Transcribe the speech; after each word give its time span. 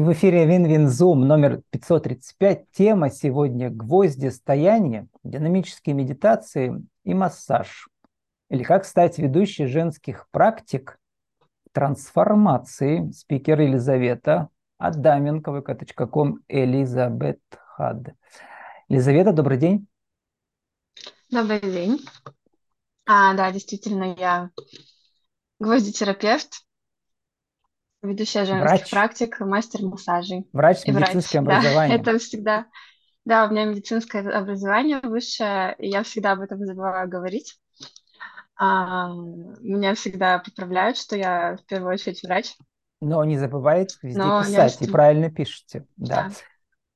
И 0.00 0.02
в 0.02 0.10
эфире 0.14 0.46
Вин-Вин-Зум 0.46 1.28
номер 1.28 1.60
535. 1.68 2.70
Тема 2.70 3.10
сегодня 3.10 3.68
«Гвозди 3.68 4.28
стояния, 4.28 5.06
динамические 5.24 5.94
медитации 5.94 6.86
и 7.04 7.12
массаж». 7.12 7.86
Или 8.48 8.62
как 8.62 8.86
стать 8.86 9.18
ведущей 9.18 9.66
женских 9.66 10.26
практик 10.30 10.98
трансформации. 11.72 13.10
Спикер 13.10 13.60
Елизавета 13.60 14.48
Адаменко, 14.78 15.50
vk.com, 15.50 16.38
Элизабет 16.48 17.40
Хад. 17.50 18.14
Елизавета, 18.88 19.34
добрый 19.34 19.58
день. 19.58 19.86
Добрый 21.28 21.60
день. 21.60 22.00
А, 23.04 23.34
да, 23.34 23.52
действительно, 23.52 24.14
я 24.18 24.50
гвоздитерапевт, 25.58 26.64
Ведущая 28.02 28.44
женских 28.46 28.88
Врач, 28.88 28.90
практик, 28.90 29.40
мастер 29.40 29.82
массажей 29.84 30.48
врач 30.52 30.78
с 30.78 30.86
и 30.86 30.92
врач. 30.92 31.18
медицинским 31.18 31.42
Да, 31.44 31.60
образованием. 31.60 31.88
это 31.88 32.18
всегда... 32.18 32.66
Да, 33.26 33.46
у 33.46 33.50
меня 33.50 33.66
медицинское 33.66 34.20
образование 34.30 35.00
высшее, 35.00 35.76
и 35.78 35.88
я 35.88 36.02
всегда 36.02 36.32
об 36.32 36.40
этом 36.40 36.64
забываю 36.66 37.08
говорить. 37.08 37.58
А, 38.56 39.08
меня 39.60 39.94
всегда 39.94 40.38
поправляют, 40.38 40.96
что 40.98 41.16
я 41.16 41.56
в 41.56 41.64
первую 41.66 41.94
очередь 41.94 42.22
врач, 42.22 42.56
Но 43.00 43.24
не 43.24 43.38
забывайте 43.38 43.96
везде 44.02 44.20
но 44.20 44.44
я 44.44 44.66
писать, 44.66 44.82
и 44.82 44.86
что... 44.86 44.92
правильно 44.92 45.30
пишете. 45.30 45.86
Да. 45.96 46.28
Да, 46.28 46.30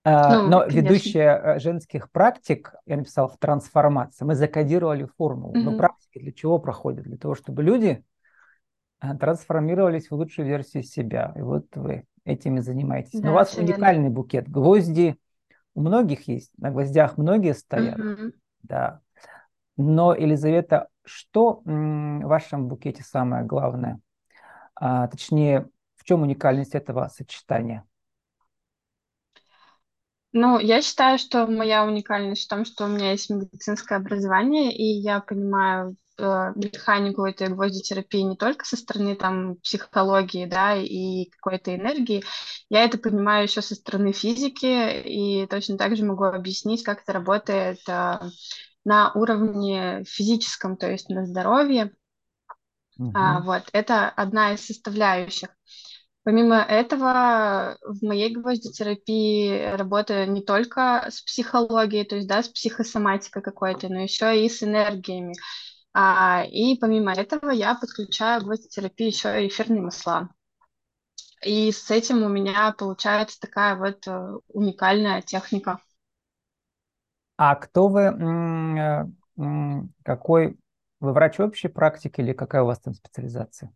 А, 0.04 0.42
ну, 0.42 0.42
Но 0.46 0.64
конечно. 0.66 1.12
ведущая 1.12 1.56
э, 1.56 1.60
женских 1.60 2.10
практик, 2.12 2.74
я 2.86 2.96
написал 2.98 3.28
в 3.28 3.38
трансформации, 3.38 4.24
мы 4.24 4.34
закодировали 4.36 5.06
формулу. 5.18 5.58
Но 5.60 5.72
Мгм. 5.72 5.74
практики 5.74 6.18
для 6.20 6.32
чего 6.32 6.58
проходят? 6.58 7.04
Для 7.04 7.18
того, 7.18 7.34
чтобы 7.34 7.62
люди 7.62 8.04
трансформировались 9.18 10.10
в 10.10 10.14
лучшую 10.14 10.48
версию 10.48 10.82
себя. 10.82 11.32
И 11.36 11.40
вот 11.42 11.66
вы 11.76 12.06
этими 12.24 12.60
занимаетесь. 12.60 13.22
Но 13.22 13.30
у 13.32 13.34
Да, 13.34 13.34
вас 13.34 13.52
все 13.52 13.62
верно. 13.64 13.64
уникальный 13.64 14.08
букет. 14.10 14.48
Гвозди 14.48 15.16
у 15.74 15.82
многих 15.82 16.28
есть, 16.28 16.52
на 16.58 16.70
гвоздях 16.70 17.18
многие 17.18 17.54
стоят, 17.54 18.02
Мгм. 18.02 18.32
да. 18.62 19.00
Но, 19.76 20.14
Елизавета, 20.14 20.88
что 21.04 21.62
в 21.64 22.20
вашем 22.24 22.68
букете 22.68 23.02
самое 23.02 23.44
главное? 23.44 24.00
А, 24.76 25.08
точнее, 25.08 25.68
в 25.96 26.04
чем 26.04 26.22
уникальность 26.22 26.74
этого 26.74 27.08
сочетания? 27.08 27.84
Ну, 30.32 30.58
я 30.58 30.82
считаю, 30.82 31.18
что 31.18 31.46
моя 31.46 31.84
уникальность 31.86 32.44
в 32.44 32.48
том, 32.48 32.64
что 32.64 32.84
у 32.84 32.88
меня 32.88 33.12
есть 33.12 33.30
медицинское 33.30 33.96
образование, 33.96 34.74
и 34.76 34.82
я 34.84 35.20
понимаю 35.20 35.96
э, 36.18 36.52
механику 36.56 37.24
этой 37.26 37.48
гвоздитерапии 37.48 38.20
не 38.22 38.36
только 38.36 38.64
со 38.64 38.76
стороны 38.76 39.16
там 39.16 39.56
психологии, 39.56 40.46
да, 40.46 40.76
и 40.76 41.26
какой-то 41.30 41.74
энергии, 41.74 42.24
я 42.70 42.84
это 42.84 42.98
понимаю 42.98 43.44
еще 43.44 43.62
со 43.62 43.74
стороны 43.74 44.12
физики, 44.12 45.02
и 45.06 45.46
точно 45.46 45.78
так 45.78 45.96
же 45.96 46.04
могу 46.04 46.24
объяснить, 46.24 46.82
как 46.84 47.02
это 47.02 47.12
работает 47.12 47.78
э, 47.88 48.20
на 48.84 49.12
уровне 49.14 50.04
физическом, 50.06 50.76
то 50.76 50.90
есть 50.90 51.08
на 51.10 51.26
здоровье. 51.26 51.92
А, 53.12 53.40
Мгм. 53.40 53.40
вот, 53.40 53.62
это 53.72 54.08
одна 54.10 54.54
из 54.54 54.66
составляющих. 54.66 55.48
Помимо 56.24 56.56
этого, 56.56 57.78
в 57.82 58.04
моей 58.04 58.34
гвоздитерапии 58.34 59.76
работаю 59.76 60.30
не 60.32 60.42
только 60.42 61.06
с 61.10 61.22
психологией, 61.22 62.04
то 62.06 62.16
есть, 62.16 62.28
да, 62.28 62.42
с 62.42 62.48
психосоматикой 62.48 63.42
какой-то, 63.42 63.88
но 63.88 64.00
еще 64.02 64.44
и 64.44 64.48
с 64.48 64.62
энергиями. 64.62 65.34
А, 65.94 66.44
и 66.50 66.76
помимо 66.78 67.12
этого 67.14 67.50
я 67.50 67.74
подключаю 67.74 68.42
к 68.42 68.44
гвоздитерапии 68.44 69.06
еще 69.06 69.42
и 69.44 69.48
эфирные 69.48 69.80
масла. 69.80 70.28
И 71.44 71.70
с 71.70 71.92
этим 71.92 72.24
у 72.24 72.28
меня 72.28 72.72
получается 72.76 73.38
такая 73.38 73.76
вот 73.76 74.04
э, 74.08 74.38
уникальная 74.48 75.22
техника. 75.22 75.78
А 77.36 77.54
кто 77.56 77.88
вы, 77.88 78.02
э, 78.02 79.06
какой, 80.04 80.56
вы 81.00 81.12
врач 81.12 81.40
общей 81.40 81.68
практики 81.68 82.20
или 82.20 82.32
какая 82.32 82.62
у 82.62 82.66
вас 82.66 82.80
там 82.80 82.94
специализация? 82.94 83.72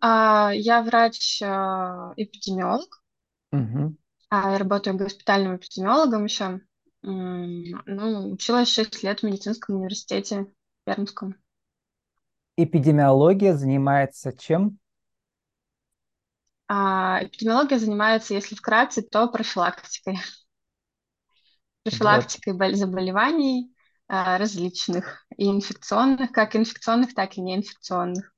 А, 0.00 0.50
я 0.54 0.82
врач-эпидемиолог, 0.82 3.00
Мгм. 3.52 3.96
а, 4.30 4.52
я 4.52 4.58
работаю 4.58 4.96
госпитальным 4.96 5.56
эпидемиологом 5.56 6.24
еще. 6.24 6.60
Ну, 7.02 8.32
училась 8.32 8.72
6 8.72 9.02
лет 9.02 9.20
в 9.20 9.22
медицинском 9.24 9.76
университете 9.76 10.46
Пермском. 10.88 11.34
Эпидемиология 12.56 13.54
занимается 13.54 14.32
чем? 14.32 14.78
А, 16.66 17.22
эпидемиология 17.24 17.78
занимается, 17.78 18.32
если 18.32 18.54
вкратце, 18.54 19.02
то 19.02 19.28
профилактикой. 19.28 20.14
Вот. 20.14 20.22
Профилактикой 21.82 22.54
бол- 22.54 22.74
заболеваний 22.74 23.70
а, 24.06 24.38
различных, 24.38 25.26
и 25.36 25.50
инфекционных, 25.50 26.32
как 26.32 26.56
инфекционных, 26.56 27.14
так 27.14 27.36
и 27.36 27.42
неинфекционных. 27.42 28.32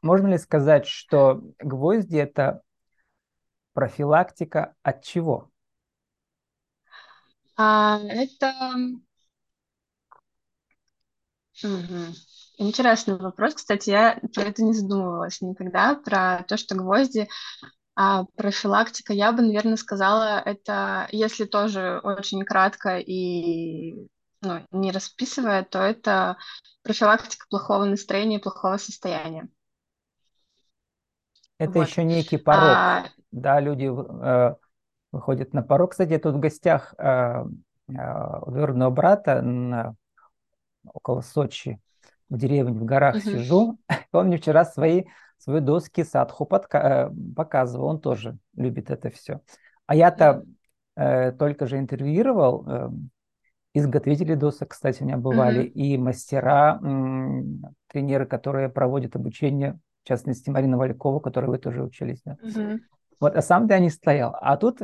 Можно 0.00 0.28
ли 0.28 0.38
сказать, 0.38 0.86
что 0.86 1.42
гвозди– 1.58 2.18
это 2.18 2.62
профилактика 3.72 4.76
от 4.84 5.02
чего? 5.02 5.50
А, 7.56 7.98
это 8.08 8.54
мгм. 11.62 12.14
Интересный 12.58 13.16
вопрос. 13.16 13.54
Кстати, 13.54 13.90
я 13.90 14.20
про 14.34 14.42
это 14.44 14.62
не 14.62 14.72
задумывалась 14.74 15.40
никогда, 15.40 15.94
про 15.94 16.44
то, 16.46 16.56
что 16.56 16.74
гвозди, 16.74 17.28
а 17.96 18.24
профилактика, 18.36 19.12
я 19.12 19.32
бы, 19.32 19.42
наверное, 19.42 19.76
сказала, 19.76 20.40
это, 20.40 21.08
если 21.12 21.44
тоже 21.44 22.00
очень 22.02 22.44
кратко 22.44 22.98
и 22.98 24.08
ну, 24.42 24.66
не 24.72 24.92
расписывая, 24.92 25.64
то 25.64 25.80
это 25.80 26.36
профилактика 26.82 27.46
плохого 27.48 27.84
настроения 27.84 28.38
и 28.38 28.42
плохого 28.42 28.76
состояния. 28.76 29.48
Это 31.58 31.78
Вот. 31.78 31.88
еще 31.88 32.04
некий 32.04 32.38
порог. 32.38 32.78
А, 32.78 33.04
Да, 33.30 33.60
люди 33.60 33.86
э, 33.86 34.54
выходят 35.12 35.54
на 35.54 35.62
порог. 35.62 35.92
Кстати, 35.92 36.18
тут 36.18 36.34
в 36.36 36.40
гостях 36.40 36.94
э, 36.98 37.04
э, 37.04 37.44
у 37.88 38.50
двоюродного 38.50 38.90
брата 38.90 39.42
на- 39.42 39.96
около 40.84 41.20
Сочи, 41.20 41.80
в 42.28 42.36
деревне, 42.38 42.78
в 42.80 42.84
горах 42.84 43.20
мгм, 43.20 43.22
сижу. 43.22 43.78
Он 44.12 44.26
мне 44.28 44.38
вчера 44.38 44.64
свои, 44.64 45.04
свои 45.38 45.60
доски 45.60 46.04
садху 46.04 46.44
подка- 46.44 47.10
э, 47.10 47.34
показывал. 47.34 47.86
Он 47.88 48.00
тоже 48.00 48.38
любит 48.56 48.90
это 48.90 49.10
все. 49.10 49.40
А 49.86 49.94
я-то 49.94 50.44
э, 50.96 51.32
только 51.32 51.66
же 51.66 51.78
интервьюировал 51.78 52.64
э, 52.68 52.90
изготовители 53.74 54.34
досок, 54.34 54.70
кстати, 54.70 55.02
у 55.02 55.06
меня 55.06 55.16
бывали, 55.16 55.60
мгм, 55.60 55.64
и 55.64 55.96
мастера, 55.98 56.78
м, 56.82 57.62
тренеры, 57.88 58.26
которые 58.26 58.68
проводят 58.68 59.16
обучение, 59.16 59.78
в 60.04 60.08
частности, 60.08 60.50
Марина 60.50 60.76
Валькова, 60.78 61.20
которой 61.20 61.46
вы 61.46 61.58
тоже 61.58 61.82
учились, 61.82 62.20
да. 62.24 62.38
мгм, 62.42 62.80
Вот, 63.20 63.36
а 63.36 63.42
сам 63.42 63.66
я 63.68 63.78
не 63.78 63.90
стоял. 63.90 64.36
А 64.40 64.56
тут 64.56 64.80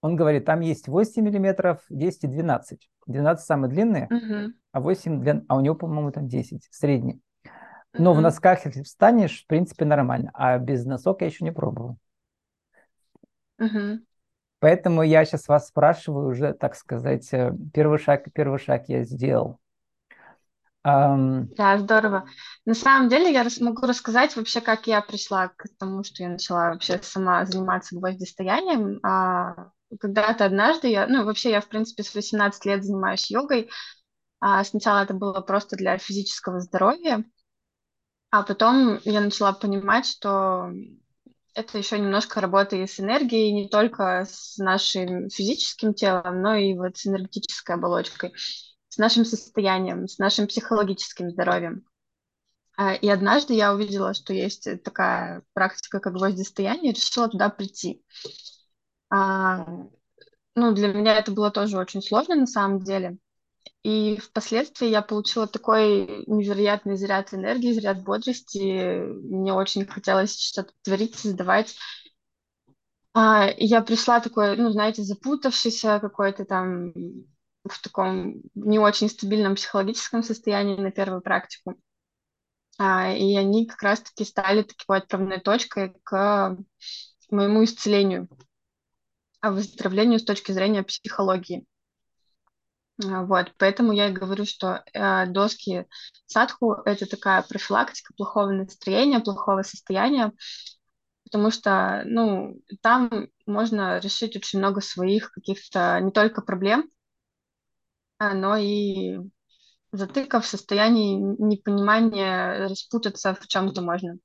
он 0.00 0.16
говорит, 0.16 0.44
там 0.44 0.60
есть 0.60 0.88
8 0.88 1.24
миллиметров, 1.24 1.82
10 1.90 2.24
и 2.24 2.28
12. 2.28 2.90
12 3.06 3.46
самые 3.46 3.70
длинные, 3.70 4.10
мгм, 4.10 4.52
а 4.72 4.80
8 4.80 5.20
для... 5.22 5.42
а 5.48 5.56
у 5.56 5.60
него, 5.60 5.74
по-моему, 5.76 6.12
там 6.12 6.28
10, 6.28 6.68
средний. 6.70 7.20
Но 7.98 8.14
в 8.14 8.20
мгм, 8.20 8.22
носках, 8.22 8.66
если 8.66 8.82
встанешь, 8.84 9.44
в 9.44 9.48
принципе, 9.48 9.84
нормально. 9.84 10.30
А 10.34 10.58
без 10.58 10.84
носок 10.86 11.22
я 11.22 11.28
еще 11.28 11.44
не 11.44 11.52
пробовал. 11.52 11.98
мгм. 13.58 14.04
Поэтому 14.60 15.02
я 15.02 15.24
сейчас 15.24 15.48
вас 15.48 15.68
спрашиваю 15.68 16.28
уже, 16.28 16.52
так 16.52 16.74
сказать, 16.76 17.28
э, 17.32 17.52
первый 17.72 17.98
шаг, 17.98 18.26
первый 18.32 18.58
шаг 18.58 18.88
я 18.88 19.04
сделал. 19.04 19.58
Ам, 20.92 21.48
Да, 21.56 21.78
здорово. 21.78 22.28
На 22.66 22.74
самом 22.74 23.08
деле 23.08 23.32
я 23.32 23.44
могу 23.60 23.86
рассказать 23.86 24.36
вообще, 24.36 24.60
как 24.60 24.86
я 24.86 25.00
пришла 25.00 25.48
к 25.48 25.64
тому, 25.78 26.04
что 26.04 26.22
я 26.22 26.28
начала 26.28 26.70
вообще 26.70 27.00
сама 27.02 27.44
заниматься 27.46 27.96
гвоздистоянием. 27.96 29.00
А, 29.02 29.70
когда-то 30.00 30.44
однажды 30.44 30.88
я, 30.88 31.06
ну 31.06 31.24
вообще 31.24 31.50
я 31.50 31.60
в 31.60 31.68
принципе 31.68 32.02
с 32.02 32.14
18 32.14 32.64
лет 32.66 32.84
занимаюсь 32.84 33.30
йогой. 33.30 33.70
А, 34.40 34.64
сначала 34.64 35.02
это 35.04 35.14
было 35.14 35.40
просто 35.42 35.76
для 35.76 35.98
физического 35.98 36.60
здоровья, 36.60 37.24
а 38.30 38.42
потом 38.42 38.98
я 39.04 39.20
начала 39.20 39.52
понимать, 39.52 40.06
что 40.06 40.70
это 41.54 41.78
еще 41.78 41.98
немножко 41.98 42.40
работа 42.40 42.76
и 42.76 42.86
с 42.86 43.00
энергией, 43.00 43.52
не 43.52 43.68
только 43.68 44.26
с 44.28 44.58
нашим 44.58 45.30
физическим 45.30 45.94
телом, 45.94 46.42
но 46.42 46.54
и 46.54 46.74
вот 46.74 46.96
с 46.98 47.06
энергетической 47.06 47.76
оболочкой, 47.76 48.32
с 48.88 48.98
нашим 48.98 49.24
состоянием, 49.24 50.06
с 50.08 50.18
нашим 50.18 50.46
психологическим 50.46 51.30
здоровьем. 51.30 51.84
А, 52.76 52.94
И 52.94 53.08
однажды 53.08 53.54
я 53.54 53.74
увидела, 53.74 54.14
что 54.14 54.32
есть 54.32 54.68
такая 54.84 55.42
практика, 55.54 56.00
как 56.00 56.14
гвоздистояние, 56.14 56.92
и 56.92 56.96
решила 56.96 57.28
туда 57.28 57.50
прийти. 57.50 58.02
А, 59.10 59.66
ну, 60.54 60.72
для 60.74 60.88
меня 60.92 61.16
это 61.18 61.32
было 61.32 61.50
тоже 61.50 61.78
очень 61.78 62.02
сложно 62.02 62.34
на 62.34 62.46
самом 62.46 62.80
деле. 62.80 63.18
И 63.82 64.18
впоследствии 64.18 64.88
я 64.88 65.02
получила 65.02 65.46
такой 65.46 66.24
невероятный 66.26 66.96
заряд 66.96 67.32
энергии, 67.34 67.72
заряд 67.72 68.02
бодрости. 68.02 69.00
Мне 69.02 69.52
очень 69.52 69.86
хотелось 69.86 70.38
что-то 70.40 70.72
творить, 70.82 71.16
создавать. 71.16 71.76
А, 73.14 73.48
я 73.56 73.82
пришла 73.82 74.20
такой, 74.20 74.56
ну, 74.56 74.70
знаете, 74.70 75.02
запутавшийся 75.02 75.98
какой-то 76.00 76.44
там 76.44 76.92
в 77.64 77.82
таком 77.82 78.42
не 78.54 78.78
очень 78.78 79.08
стабильном 79.08 79.54
психологическом 79.54 80.22
состоянии 80.22 80.76
на 80.76 80.90
первую 80.90 81.20
практику. 81.20 81.74
А, 82.78 83.12
и 83.12 83.36
они 83.36 83.66
как 83.66 83.82
раз-таки 83.82 84.24
стали 84.24 84.62
такой 84.62 84.98
отправной 84.98 85.40
точкой 85.40 85.94
к 86.04 86.56
моему 87.30 87.64
исцелению, 87.64 88.28
выздоровлению 89.42 90.18
с 90.18 90.24
точки 90.24 90.52
зрения 90.52 90.82
психологии. 90.82 91.66
А, 93.04 93.24
вот, 93.24 93.52
поэтому 93.58 93.92
я 93.92 94.08
и 94.08 94.12
говорю, 94.12 94.44
что 94.44 94.82
э, 94.92 95.26
доски 95.26 95.86
садху— 96.26 96.72
это 96.84 97.06
такая 97.06 97.42
профилактика 97.42 98.12
плохого 98.16 98.50
настроения, 98.50 99.20
плохого 99.20 99.62
состояния, 99.62 100.32
потому 101.24 101.50
что, 101.50 102.02
ну, 102.06 102.60
там 102.82 103.28
можно 103.46 103.98
решить 104.00 104.36
очень 104.36 104.58
много 104.58 104.80
своих 104.80 105.30
каких-то 105.30 106.00
не 106.00 106.10
только 106.10 106.42
проблем, 106.42 106.90
а, 108.18 108.34
но 108.34 108.56
и 108.56 109.18
затыков 109.92 110.44
в 110.44 110.48
состоянии 110.48 111.16
непонимания 111.16 112.68
распутаться 112.68 113.34
в 113.34 113.46
чем-то 113.46 113.80
можно. 113.82 114.18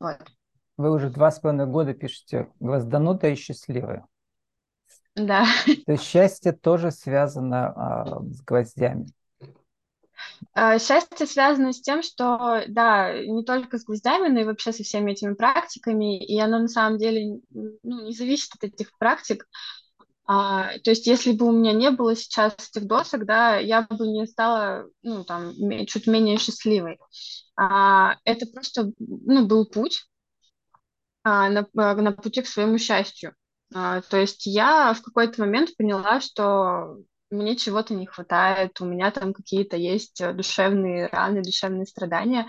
Вот. 0.00 0.37
Вы 0.78 0.92
уже 0.92 1.10
два 1.10 1.32
с 1.32 1.40
половиной 1.40 1.66
года 1.66 1.92
пишете 1.92 2.48
«Гвозданутая 2.60 3.32
и 3.32 3.34
счастливая». 3.34 4.06
Да. 5.16 5.44
То 5.86 5.92
есть 5.92 6.04
счастье 6.04 6.52
тоже 6.52 6.92
связано 6.92 7.72
а, 7.74 8.22
с 8.22 8.40
гвоздями. 8.42 9.08
А, 10.54 10.78
счастье 10.78 11.26
связано 11.26 11.72
с 11.72 11.80
тем, 11.80 12.04
что, 12.04 12.62
да, 12.68 13.12
не 13.20 13.42
только 13.42 13.78
с 13.78 13.84
гвоздями, 13.84 14.28
но 14.28 14.40
и 14.40 14.44
вообще 14.44 14.72
со 14.72 14.84
всеми 14.84 15.12
этими 15.12 15.34
практиками, 15.34 16.24
и 16.24 16.38
оно 16.38 16.60
на 16.60 16.68
самом 16.68 16.98
деле 16.98 17.40
ну, 17.50 18.06
не 18.06 18.12
зависит 18.12 18.54
от 18.54 18.62
этих 18.62 18.96
практик. 18.98 19.48
А, 20.26 20.78
то 20.84 20.90
есть, 20.90 21.08
если 21.08 21.32
бы 21.32 21.46
у 21.46 21.52
меня 21.52 21.72
не 21.72 21.90
было 21.90 22.14
сейчас 22.14 22.54
этих 22.70 22.86
досок, 22.86 23.24
да, 23.26 23.56
я 23.56 23.82
бы 23.82 24.06
не 24.06 24.26
стала, 24.28 24.86
ну, 25.02 25.24
там, 25.24 25.54
чуть 25.86 26.06
менее 26.06 26.38
счастливой. 26.38 27.00
А, 27.56 28.14
это 28.24 28.46
просто, 28.46 28.92
ну, 28.98 29.44
был 29.44 29.66
путь 29.66 30.04
а, 31.22 31.48
на, 31.48 31.66
на 31.74 32.12
пути 32.12 32.42
к 32.42 32.46
своему 32.46 32.78
счастью. 32.78 33.34
А, 33.74 34.00
то 34.02 34.16
есть 34.16 34.46
я 34.46 34.94
в 34.94 35.02
какой-то 35.02 35.40
момент 35.40 35.76
поняла, 35.76 36.20
что 36.20 36.98
мне 37.30 37.56
чего-то 37.56 37.94
не 37.94 38.06
хватает, 38.06 38.80
у 38.80 38.86
меня 38.86 39.10
там 39.10 39.32
какие-то 39.32 39.76
есть 39.76 40.22
душевные 40.34 41.08
раны, 41.08 41.42
душевные 41.42 41.84
страдания, 41.84 42.48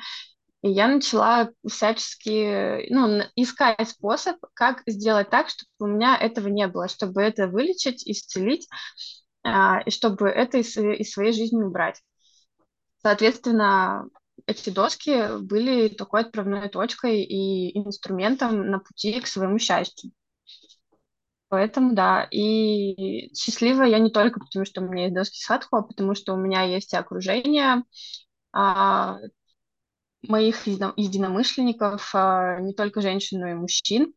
и 0.62 0.70
я 0.70 0.88
начала 0.88 1.50
всячески 1.68 2.92
ну, 2.92 3.24
искать 3.36 3.90
способ, 3.90 4.38
как 4.54 4.84
сделать 4.88 5.30
так, 5.30 5.50
чтобы 5.50 5.70
у 5.80 5.96
меня 5.96 6.18
этого 6.18 6.48
не 6.50 6.68
было, 6.68 6.88
чтобы 6.90 7.22
это 7.22 7.48
вылечить, 7.48 8.06
исцелить, 8.06 8.68
а, 9.44 9.82
и 9.86 9.90
чтобы 9.90 10.30
это 10.30 10.58
из, 10.58 10.76
из 10.78 11.12
своей 11.12 11.32
жизни 11.32 11.64
убрать. 11.64 12.02
Соответственно, 13.02 14.06
эти 14.48 14.70
доски 14.70 15.40
были 15.42 15.88
такой 15.90 16.22
отправной 16.22 16.70
точкой 16.70 17.24
и 17.24 17.78
инструментом 17.78 18.70
на 18.70 18.80
пути 18.80 19.20
к 19.22 19.28
своему 19.28 19.60
счастью. 19.60 20.12
Поэтому 21.50 21.96
да, 21.96 22.28
и 22.30 23.34
счастливая 23.36 23.88
я 23.88 23.98
не 24.00 24.12
только 24.12 24.40
потому, 24.40 24.66
что 24.66 24.82
у 24.82 24.88
меня 24.90 25.04
есть 25.06 25.16
доски 25.16 25.40
садху, 25.42 25.78
а 25.78 25.82
потому 25.82 26.14
что 26.14 26.34
у 26.34 26.38
меня 26.38 26.62
есть 26.64 26.94
окружение, 26.94 27.84
а, 28.54 29.18
моих 30.28 30.68
единомышленников, 30.68 32.12
а, 32.14 32.60
не 32.60 32.74
только 32.74 33.02
женщин, 33.02 33.40
но 33.40 33.48
и 33.50 33.54
мужчин. 33.54 34.14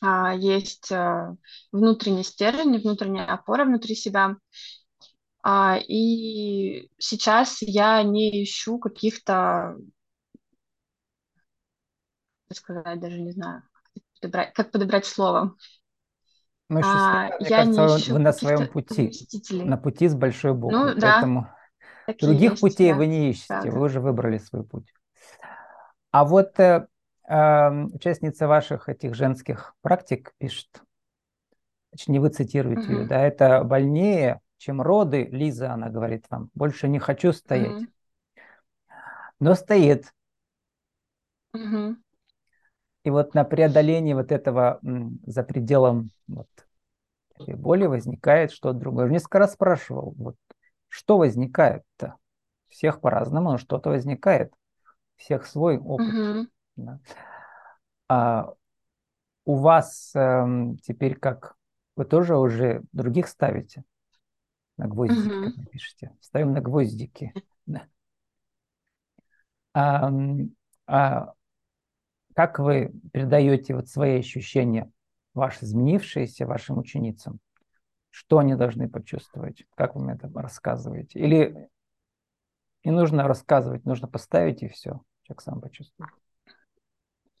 А, 0.00 0.34
есть 0.34 0.92
а, 0.92 1.36
внутренний 1.72 2.24
стержень, 2.24 2.78
внутренняя 2.80 3.26
опора 3.26 3.64
внутри 3.64 3.94
себя. 3.94 4.36
И 5.88 6.90
сейчас 6.98 7.62
я 7.62 8.02
не 8.02 8.42
ищу 8.42 8.78
каких-то, 8.78 9.76
как 12.48 12.58
сказать, 12.58 13.00
даже 13.00 13.20
не 13.20 13.32
знаю, 13.32 13.62
как 13.94 14.02
подобрать, 14.20 14.52
как 14.52 14.70
подобрать 14.70 15.06
слово. 15.06 15.56
Ну, 16.68 16.80
а, 16.84 17.28
мне 17.28 17.48
я 17.48 17.64
кажется, 17.64 18.12
вы 18.12 18.18
на 18.18 18.32
своем 18.32 18.68
пути, 18.68 19.10
на 19.50 19.78
пути 19.78 20.08
с 20.08 20.14
большой 20.14 20.52
буквы. 20.52 20.94
Ну, 20.94 21.00
Поэтому 21.00 21.48
да, 22.06 22.14
других 22.20 22.50
есть, 22.50 22.60
путей 22.60 22.92
да, 22.92 22.98
вы 22.98 23.06
не 23.06 23.30
ищете, 23.30 23.46
правда. 23.48 23.70
вы 23.70 23.80
уже 23.86 24.00
выбрали 24.00 24.36
свой 24.36 24.64
путь. 24.64 24.92
А 26.10 26.26
вот 26.26 26.60
э, 26.60 26.86
э, 27.26 27.70
участница 27.94 28.48
ваших 28.48 28.90
этих 28.90 29.14
женских 29.14 29.74
практик 29.80 30.34
пишет, 30.36 30.68
точнее 31.90 32.20
вы 32.20 32.28
цитируете 32.28 32.82
угу. 32.82 32.92
ее, 32.92 33.06
да, 33.06 33.22
это 33.22 33.64
больнее, 33.64 34.42
чем 34.58 34.82
роды, 34.82 35.24
Лиза, 35.24 35.72
она 35.72 35.88
говорит 35.88 36.26
вам, 36.28 36.50
больше 36.54 36.88
не 36.88 36.98
хочу 36.98 37.32
стоять. 37.32 37.82
Угу. 37.82 37.86
Но 39.40 39.54
стоит. 39.54 40.12
Угу. 41.54 41.96
И 43.04 43.10
вот 43.10 43.34
на 43.34 43.44
преодолении 43.44 44.12
вот 44.12 44.32
этого 44.32 44.80
за 45.24 45.42
пределом 45.44 46.10
вот, 46.26 46.48
боли 47.38 47.86
возникает 47.86 48.50
что-то 48.52 48.78
другое. 48.78 49.06
Я 49.06 49.12
несколько 49.12 49.38
раз 49.38 49.54
спрашивал, 49.54 50.12
вот, 50.18 50.36
что 50.88 51.18
возникает-то? 51.18 52.16
Всех 52.68 53.00
по-разному, 53.00 53.52
но 53.52 53.58
что-то 53.58 53.88
возникает 53.88 54.52
всех 55.16 55.46
свой 55.46 55.78
опыт. 55.78 56.08
Угу. 56.08 56.46
Да. 56.76 57.00
А 58.08 58.52
у 59.44 59.54
вас 59.54 60.12
э, 60.14 60.46
теперь 60.82 61.16
как? 61.16 61.56
Вы 61.96 62.04
тоже 62.04 62.36
уже 62.36 62.82
других 62.92 63.28
ставите? 63.28 63.84
На 64.78 64.86
гвоздики, 64.86 65.28
угу. 65.28 65.44
как 65.44 65.56
вы 65.56 65.64
пишете. 65.66 66.16
Ставим 66.20 66.52
на 66.52 66.60
гвоздики. 66.60 67.34
А, 69.74 70.10
а 70.86 71.34
как 72.34 72.58
вы 72.58 72.92
передаете 73.12 73.74
вот 73.74 73.88
свои 73.88 74.18
ощущения, 74.18 74.90
ваши 75.34 75.64
изменившиеся, 75.64 76.46
вашим 76.46 76.78
ученицам? 76.78 77.40
Что 78.10 78.38
они 78.38 78.54
должны 78.54 78.88
почувствовать? 78.88 79.64
Как 79.74 79.94
вы 79.94 80.04
мне 80.04 80.14
это 80.14 80.30
рассказываете? 80.32 81.18
Или 81.18 81.68
не 82.84 82.92
нужно 82.92 83.28
рассказывать, 83.28 83.84
нужно 83.84 84.08
поставить 84.08 84.62
и 84.62 84.68
все. 84.68 85.02
Человек 85.22 85.42
сам 85.42 85.60
почувствует. 85.60 86.10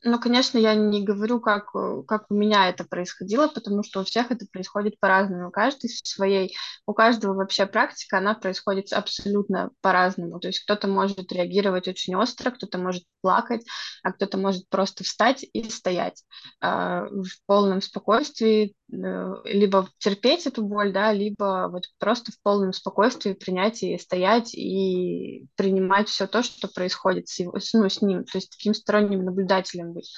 Ну, 0.04 0.20
конечно, 0.20 0.58
я 0.58 0.74
не 0.76 1.02
говорю, 1.04 1.40
как, 1.40 1.72
как 2.06 2.30
у 2.30 2.34
меня 2.34 2.68
это 2.68 2.84
происходило, 2.84 3.48
потому 3.48 3.82
что 3.82 4.00
у 4.00 4.04
всех 4.04 4.30
это 4.30 4.46
происходит 4.52 4.98
по-разному. 5.00 5.48
У 5.48 5.50
каждой 5.50 5.90
своей, 5.90 6.56
у 6.86 6.94
каждого 6.94 7.34
вообще 7.34 7.66
практика, 7.66 8.18
она 8.18 8.34
происходит 8.34 8.92
абсолютно 8.92 9.70
по-разному. 9.80 10.38
То 10.38 10.48
есть 10.48 10.60
кто-то 10.60 10.86
может 10.86 11.32
реагировать 11.32 11.88
очень 11.88 12.14
остро, 12.14 12.52
кто-то 12.52 12.78
может 12.78 13.02
плакать, 13.22 13.66
а 14.04 14.12
кто-то 14.12 14.38
может 14.38 14.68
просто 14.68 15.02
встать 15.02 15.44
и 15.52 15.68
стоять 15.68 16.22
э, 16.62 16.66
в 16.68 17.28
полном 17.46 17.82
спокойствии, 17.82 18.74
э, 18.87 18.87
либо 18.90 19.88
терпеть 19.98 20.46
эту 20.46 20.64
боль, 20.64 20.92
да, 20.92 21.12
либо 21.12 21.68
вот 21.70 21.84
просто 21.98 22.32
в 22.32 22.40
полном 22.42 22.72
спокойствии 22.72 23.34
принять 23.34 23.82
и 23.82 23.98
стоять 23.98 24.54
и 24.54 25.46
принимать 25.56 26.08
все 26.08 26.26
то, 26.26 26.42
что 26.42 26.68
происходит 26.68 27.28
с, 27.28 27.38
его, 27.38 27.58
ну, 27.74 27.88
с 27.88 28.00
ним, 28.00 28.24
то 28.24 28.38
есть 28.38 28.50
таким 28.50 28.72
сторонним 28.72 29.24
наблюдателем 29.24 29.92
быть. 29.92 30.10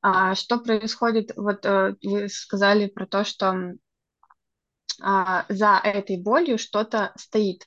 А 0.00 0.34
что 0.34 0.58
происходит? 0.58 1.30
Вот 1.36 1.64
э, 1.64 1.94
вы 2.02 2.28
сказали 2.28 2.88
про 2.88 3.06
то, 3.06 3.22
что 3.22 3.74
а, 5.00 5.44
за 5.48 5.80
этой 5.82 6.20
болью 6.20 6.58
что-то 6.58 7.12
стоит. 7.16 7.66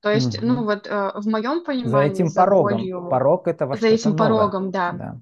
То 0.00 0.10
есть, 0.10 0.38
угу. 0.38 0.46
ну 0.46 0.64
вот 0.64 0.86
э, 0.86 1.12
в 1.14 1.26
моем 1.26 1.64
понимании 1.64 1.90
за 1.90 2.14
этим 2.14 2.28
за 2.28 2.42
порогом. 2.42 2.78
Болью, 2.78 3.08
Порог 3.08 3.48
это 3.48 3.66
за 3.74 3.88
этим 3.88 4.10
новое. 4.10 4.28
порогом, 4.28 4.70
да. 4.70 4.92
да. 4.92 5.20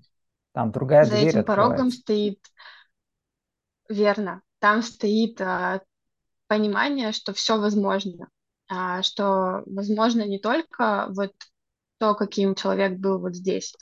Там 0.52 0.73
другая 0.73 1.04
за 1.04 1.12
дверь 1.12 1.28
этим 1.28 1.45
порогом 1.45 1.90
стоит, 1.90 2.38
верно, 3.88 4.43
там 4.59 4.83
стоит 4.83 5.40
а, 5.40 5.83
понимание, 6.47 7.12
что 7.12 7.33
все 7.33 7.59
возможно, 7.59 8.28
а, 8.69 9.02
что 9.02 9.62
возможно 9.66 10.26
не 10.26 10.38
только 10.38 11.07
вот 11.11 11.33
то, 11.99 12.14
каким 12.14 12.55
человек 12.55 12.99
был 12.99 13.19
вот 13.19 13.35
здесь, 13.35 13.75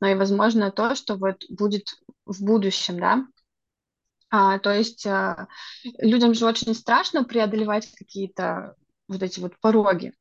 но 0.00 0.08
и, 0.08 0.14
возможно, 0.14 0.70
то, 0.70 0.94
что 0.94 1.16
вот 1.16 1.44
будет 1.48 1.88
в 2.24 2.44
будущем, 2.44 2.98
да. 2.98 3.26
А, 4.28 4.58
то 4.58 4.72
есть 4.72 5.06
а, 5.06 5.48
людям 5.98 6.34
же 6.34 6.46
очень 6.46 6.74
страшно 6.74 7.24
преодолевать 7.24 7.92
какие-то 7.94 8.76
вот 9.08 9.22
эти 9.22 9.40
вот 9.40 9.58
пороги. 9.60 10.12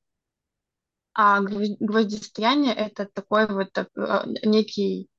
А 1.13 1.39
гвоздистояние— 1.42 2.74
это 2.75 3.06
такой 3.06 3.48
вот 3.48 3.77
а, 3.77 4.25
некий, 4.44 5.10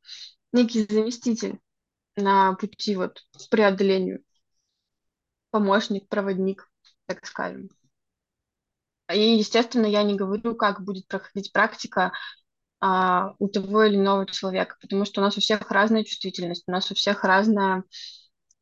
некий 0.53 0.87
заместитель 0.89 1.59
на 2.17 2.55
пути 2.55 2.97
вот 2.97 3.23
преодолению, 3.51 4.23
помощник, 5.51 6.09
проводник, 6.09 6.71
так 7.07 7.27
скажем. 7.27 7.69
И, 9.13 9.37
естественно, 9.37 9.87
я 9.87 10.03
не 10.03 10.17
говорю, 10.17 10.57
как 10.57 10.83
будет 10.83 11.07
проходить 11.07 11.53
практика, 11.53 12.13
а, 12.81 13.35
у 13.39 13.49
того 13.49 13.85
или 13.85 13.97
иного 13.97 14.27
человека, 14.27 14.77
потому 14.81 15.05
что 15.05 15.21
у 15.21 15.25
нас 15.25 15.37
у 15.37 15.41
всех 15.41 15.71
разная 15.71 16.05
чувствительность, 16.05 16.65
у 16.67 16.73
нас 16.73 16.91
у 16.91 16.95
всех 16.95 17.25
разная 17.25 17.85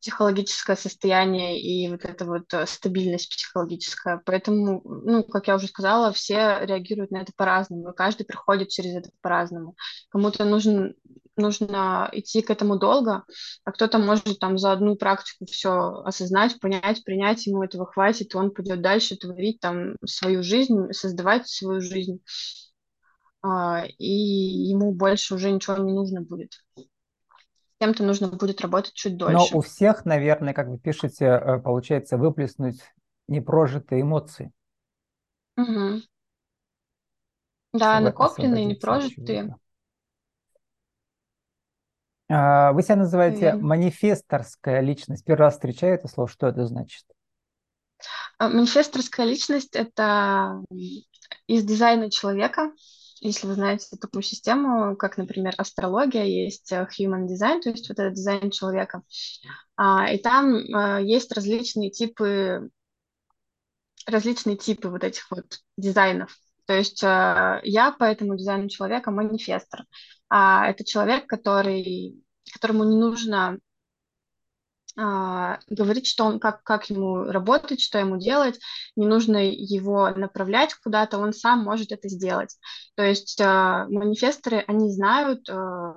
психологическое 0.05 0.75
состояние 0.75 1.59
и 1.59 1.89
вот 1.89 2.05
эта 2.05 2.25
вот 2.25 2.53
э, 2.53 2.67
стабильность 2.67 3.27
психологическая. 3.27 4.21
Поэтому, 4.23 4.81
ну, 4.85 5.23
как 5.23 5.47
я 5.47 5.55
уже 5.55 5.67
сказала, 5.67 6.13
все 6.13 6.59
реагируют 6.61 7.09
на 7.09 7.23
это 7.23 7.31
по-разному, 7.35 7.91
каждый 7.91 8.23
приходит 8.23 8.69
через 8.69 8.93
это 8.97 9.09
по-разному. 9.21 9.75
Кому-то 10.09 10.45
нужен, 10.45 10.93
нужно 11.35 12.07
идти 12.13 12.43
к 12.43 12.51
этому 12.51 12.77
долго, 12.77 13.23
а 13.63 13.71
кто-то 13.71 13.97
может 13.97 14.37
там 14.37 14.59
за 14.59 14.73
одну 14.73 14.95
практику 14.95 15.47
все 15.47 16.03
осознать, 16.05 16.59
понять, 16.59 17.03
принять, 17.03 17.47
ему 17.47 17.63
этого 17.63 17.87
хватит, 17.87 18.35
и 18.35 18.37
он 18.37 18.51
пойдет 18.51 18.83
дальше 18.83 19.15
творить 19.15 19.59
там 19.59 19.95
свою 20.05 20.43
жизнь, 20.43 20.93
создавать 20.93 21.47
свою 21.47 21.81
жизнь, 21.81 22.19
а, 23.41 23.85
и 23.97 24.11
ему 24.69 24.93
больше 24.93 25.33
уже 25.33 25.49
ничего 25.49 25.77
не 25.77 25.93
нужно 25.93 26.21
будет 26.21 26.51
кем-то 27.79 28.03
нужно 28.03 28.29
будет 28.29 28.61
работать 28.61 28.93
чуть 28.93 29.17
дольше. 29.17 29.53
Но 29.53 29.59
у 29.59 29.61
всех, 29.61 30.05
наверное, 30.05 30.53
как 30.53 30.67
вы 30.67 30.77
пишете, 30.77 31.25
э, 31.25 31.59
получается 31.59 32.17
выплеснуть 32.17 32.81
непрожитые 33.27 34.01
эмоции. 34.01 34.51
Угу. 35.57 36.01
Да, 37.73 37.99
накопленные, 37.99 38.65
непрожитые. 38.65 39.55
А, 42.27 42.71
вы 42.71 42.81
себя 42.81 42.95
называете 42.95 43.41
Верно. 43.41 43.63
манифесторская 43.63 44.81
личность. 44.81 45.23
Первый 45.25 45.41
раз 45.41 45.55
встречаю 45.55 45.95
это 45.95 46.07
слово. 46.07 46.27
Что 46.27 46.47
это 46.47 46.65
значит? 46.65 47.05
А, 48.37 48.49
манифесторская 48.49 49.25
личность– 49.25 49.75
это 49.75 50.63
из 51.47 51.63
дизайна 51.63 52.09
человека, 52.09 52.71
если 53.21 53.47
вы 53.47 53.53
знаете 53.53 53.95
такую 53.97 54.21
систему, 54.21 54.95
как, 54.95 55.17
например, 55.17 55.53
астрология, 55.57 56.25
есть 56.25 56.71
э, 56.71 56.87
human 56.99 57.27
design, 57.27 57.61
то 57.61 57.69
есть 57.69 57.87
вот 57.89 57.99
этот 57.99 58.13
дизайн 58.13 58.51
человека, 58.51 59.03
а, 59.77 60.11
и 60.11 60.17
там 60.17 60.55
а, 60.73 60.99
есть 60.99 61.31
различные 61.31 61.91
типы, 61.91 62.69
различные 64.05 64.57
типы 64.57 64.89
вот 64.89 65.03
этих 65.03 65.29
вот 65.31 65.59
дизайнов. 65.77 66.37
То 66.65 66.73
есть 66.73 67.03
а, 67.03 67.61
я 67.63 67.91
по 67.91 68.03
этому 68.03 68.37
дизайну 68.37 68.69
человека 68.69 69.11
манифестор. 69.11 69.85
А 70.29 70.67
это 70.67 70.83
человек, 70.83 71.27
который, 71.27 72.21
которому 72.51 72.83
не 72.83 72.97
нужно 72.97 73.59
а, 74.97 75.59
говорить, 75.69 76.07
что 76.07 76.25
он, 76.25 76.39
как, 76.39 76.63
как 76.63 76.89
ему 76.89 77.23
работать, 77.23 77.81
что 77.81 77.99
ему 77.99 78.17
делать, 78.17 78.59
не 78.95 79.07
нужно 79.07 79.37
его 79.37 80.09
направлять 80.09 80.73
куда-то, 80.75 81.17
он 81.17 81.33
сам 81.33 81.63
может 81.63 81.91
это 81.91 82.07
сделать. 82.07 82.57
То 82.95 83.03
есть 83.03 83.39
а, 83.41 83.87
манифесторы, 83.89 84.63
они 84.67 84.91
знают, 84.91 85.49
а, 85.49 85.95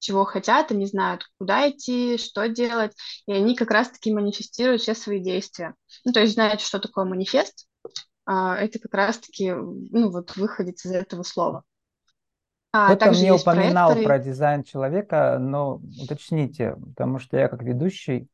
чего 0.00 0.24
хотят, 0.24 0.72
они 0.72 0.86
знают, 0.86 1.26
куда 1.38 1.70
идти, 1.70 2.16
что 2.18 2.48
делать, 2.48 2.92
и 3.26 3.32
они 3.32 3.54
как 3.54 3.70
раз-таки 3.70 4.12
манифестируют 4.12 4.82
все 4.82 4.94
свои 4.94 5.20
действия. 5.20 5.74
Ну, 6.04 6.12
то 6.12 6.20
есть 6.20 6.34
знаете, 6.34 6.64
что 6.64 6.80
такое 6.80 7.04
манифест, 7.04 7.68
а, 8.24 8.56
это 8.56 8.78
как 8.78 8.94
раз-таки, 8.94 9.52
ну, 9.52 10.10
вот 10.10 10.36
выходит 10.36 10.76
из 10.84 10.90
этого 10.90 11.22
слова. 11.22 11.62
А, 12.72 12.94
Кто-то 12.94 13.12
мне 13.12 13.32
упоминал 13.32 13.92
проекторы... 13.92 14.06
про 14.06 14.24
дизайн 14.24 14.64
человека, 14.64 15.38
но 15.40 15.80
уточните, 16.00 16.76
потому 16.76 17.18
что 17.18 17.36
я 17.36 17.48
как 17.48 17.62
ведущий 17.62 18.28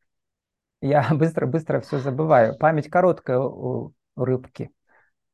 я 0.80 1.06
быстро-быстро 1.12 1.80
все 1.80 1.98
забываю. 1.98 2.56
Память 2.58 2.88
короткая 2.88 3.38
у 3.38 3.92
рыбки. 4.16 4.70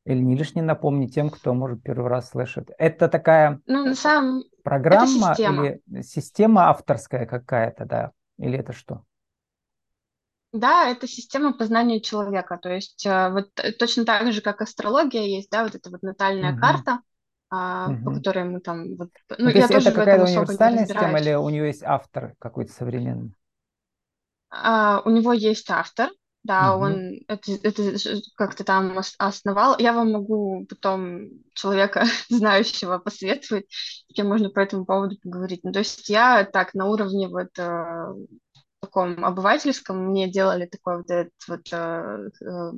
Или 0.04 0.18
не 0.18 0.34
лишне 0.34 0.62
напомни 0.62 1.06
тем, 1.06 1.30
кто, 1.30 1.54
может, 1.54 1.82
первый 1.82 2.08
раз 2.08 2.30
слышит. 2.30 2.70
Это 2.76 3.08
такая 3.08 3.60
ну, 3.66 3.94
самом... 3.94 4.42
программа 4.64 5.32
это 5.32 5.34
система. 5.36 5.66
или 5.66 6.02
система 6.02 6.68
авторская 6.70 7.24
какая-то, 7.24 7.84
да? 7.84 8.12
Или 8.38 8.58
это 8.58 8.72
что? 8.72 9.04
Да, 10.52 10.88
это 10.88 11.06
система 11.06 11.52
познания 11.52 12.00
человека. 12.00 12.58
То 12.60 12.70
есть 12.70 13.06
э, 13.06 13.30
вот 13.30 13.50
э, 13.62 13.72
точно 13.72 14.04
так 14.04 14.32
же, 14.32 14.42
как 14.42 14.60
астрология 14.60 15.22
есть, 15.22 15.50
да, 15.50 15.62
вот 15.62 15.76
эта 15.76 15.88
вот 15.88 16.02
натальная 16.02 16.52
угу. 16.52 16.60
карта, 16.60 17.00
угу. 17.50 18.04
по 18.04 18.14
которой 18.14 18.44
мы 18.44 18.60
там... 18.60 18.96
Вот, 18.96 19.10
ну, 19.30 19.36
ну, 19.38 19.52
то 19.52 19.58
есть 19.58 19.70
это 19.70 19.92
какая-то 19.92 20.24
универсальная 20.24 20.84
система 20.84 21.20
или 21.20 21.34
у 21.34 21.48
нее 21.48 21.66
есть 21.68 21.84
автор 21.84 22.34
какой-то 22.40 22.72
современный? 22.72 23.34
А, 24.52 25.00
у 25.04 25.10
него 25.10 25.32
есть 25.32 25.70
автор, 25.70 26.10
да, 26.44 26.74
угу. 26.74 26.84
он 26.84 27.20
это, 27.28 27.52
это 27.62 28.20
как-то 28.36 28.64
там 28.64 28.98
основал. 29.18 29.76
Я 29.78 29.92
вам 29.92 30.12
могу 30.12 30.66
потом 30.68 31.28
человека, 31.54 32.04
знающего, 32.28 32.98
посоветовать, 32.98 33.66
с 33.70 34.12
кем 34.14 34.28
можно 34.28 34.50
по 34.50 34.60
этому 34.60 34.84
поводу 34.84 35.16
поговорить. 35.22 35.60
Ну, 35.62 35.72
то 35.72 35.78
есть 35.78 36.08
я 36.08 36.44
так 36.44 36.74
на 36.74 36.86
уровне 36.86 37.28
вот 37.28 37.56
э, 37.58 38.14
таком 38.82 39.24
обывательском, 39.24 40.08
мне 40.08 40.30
делали 40.30 40.66
такой 40.66 40.98
вот, 40.98 41.10
этот, 41.10 41.32
вот 41.48 41.72
э, 41.72 42.28
э, 42.44 42.72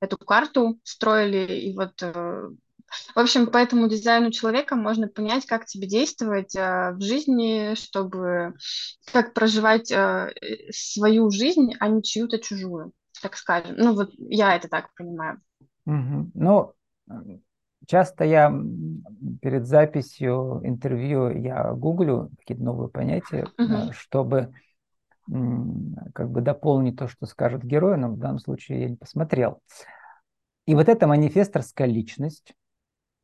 эту 0.00 0.18
карту, 0.18 0.78
строили, 0.82 1.54
и 1.54 1.76
вот 1.76 2.02
э, 2.02 2.48
в 3.14 3.18
общем, 3.18 3.46
по 3.48 3.58
этому 3.58 3.88
дизайну 3.88 4.30
человека 4.30 4.76
можно 4.76 5.08
понять, 5.08 5.46
как 5.46 5.66
тебе 5.66 5.86
действовать 5.86 6.54
э, 6.56 6.92
в 6.92 7.00
жизни, 7.00 7.74
чтобы 7.74 8.54
как 9.12 9.34
проживать 9.34 9.90
э, 9.90 10.32
свою 10.70 11.30
жизнь, 11.30 11.72
а 11.80 11.88
не 11.88 12.02
чью-то 12.02 12.38
чужую, 12.38 12.92
так 13.22 13.36
скажем. 13.36 13.76
Ну 13.76 13.94
вот 13.94 14.10
я 14.18 14.56
это 14.56 14.68
так 14.68 14.94
понимаю. 14.94 15.40
Угу. 15.86 16.30
Ну, 16.34 16.72
часто 17.86 18.24
я 18.24 18.52
перед 19.40 19.66
записью 19.66 20.60
интервью 20.64 21.30
я 21.30 21.72
гуглю 21.72 22.30
какие-то 22.38 22.62
новые 22.62 22.88
понятия, 22.88 23.48
угу. 23.58 23.92
чтобы 23.92 24.52
как 25.26 26.30
бы 26.30 26.40
дополнить 26.40 26.96
то, 26.96 27.06
что 27.06 27.26
скажет 27.26 27.62
герой, 27.62 27.98
но 27.98 28.08
в 28.08 28.18
данном 28.18 28.38
случае 28.38 28.82
я 28.82 28.88
не 28.88 28.96
посмотрел. 28.96 29.60
И 30.66 30.74
вот 30.74 30.88
эта 30.88 31.06
манифесторская 31.06 31.86
личность, 31.86 32.54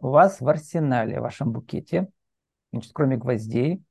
у 0.01 0.09
вас 0.09 0.41
в 0.41 0.49
арсенале, 0.49 1.19
в 1.19 1.23
вашем 1.23 1.53
букете, 1.53 2.09
значит, 2.73 2.93
кроме 2.93 3.17
гвоздей, 3.17 3.83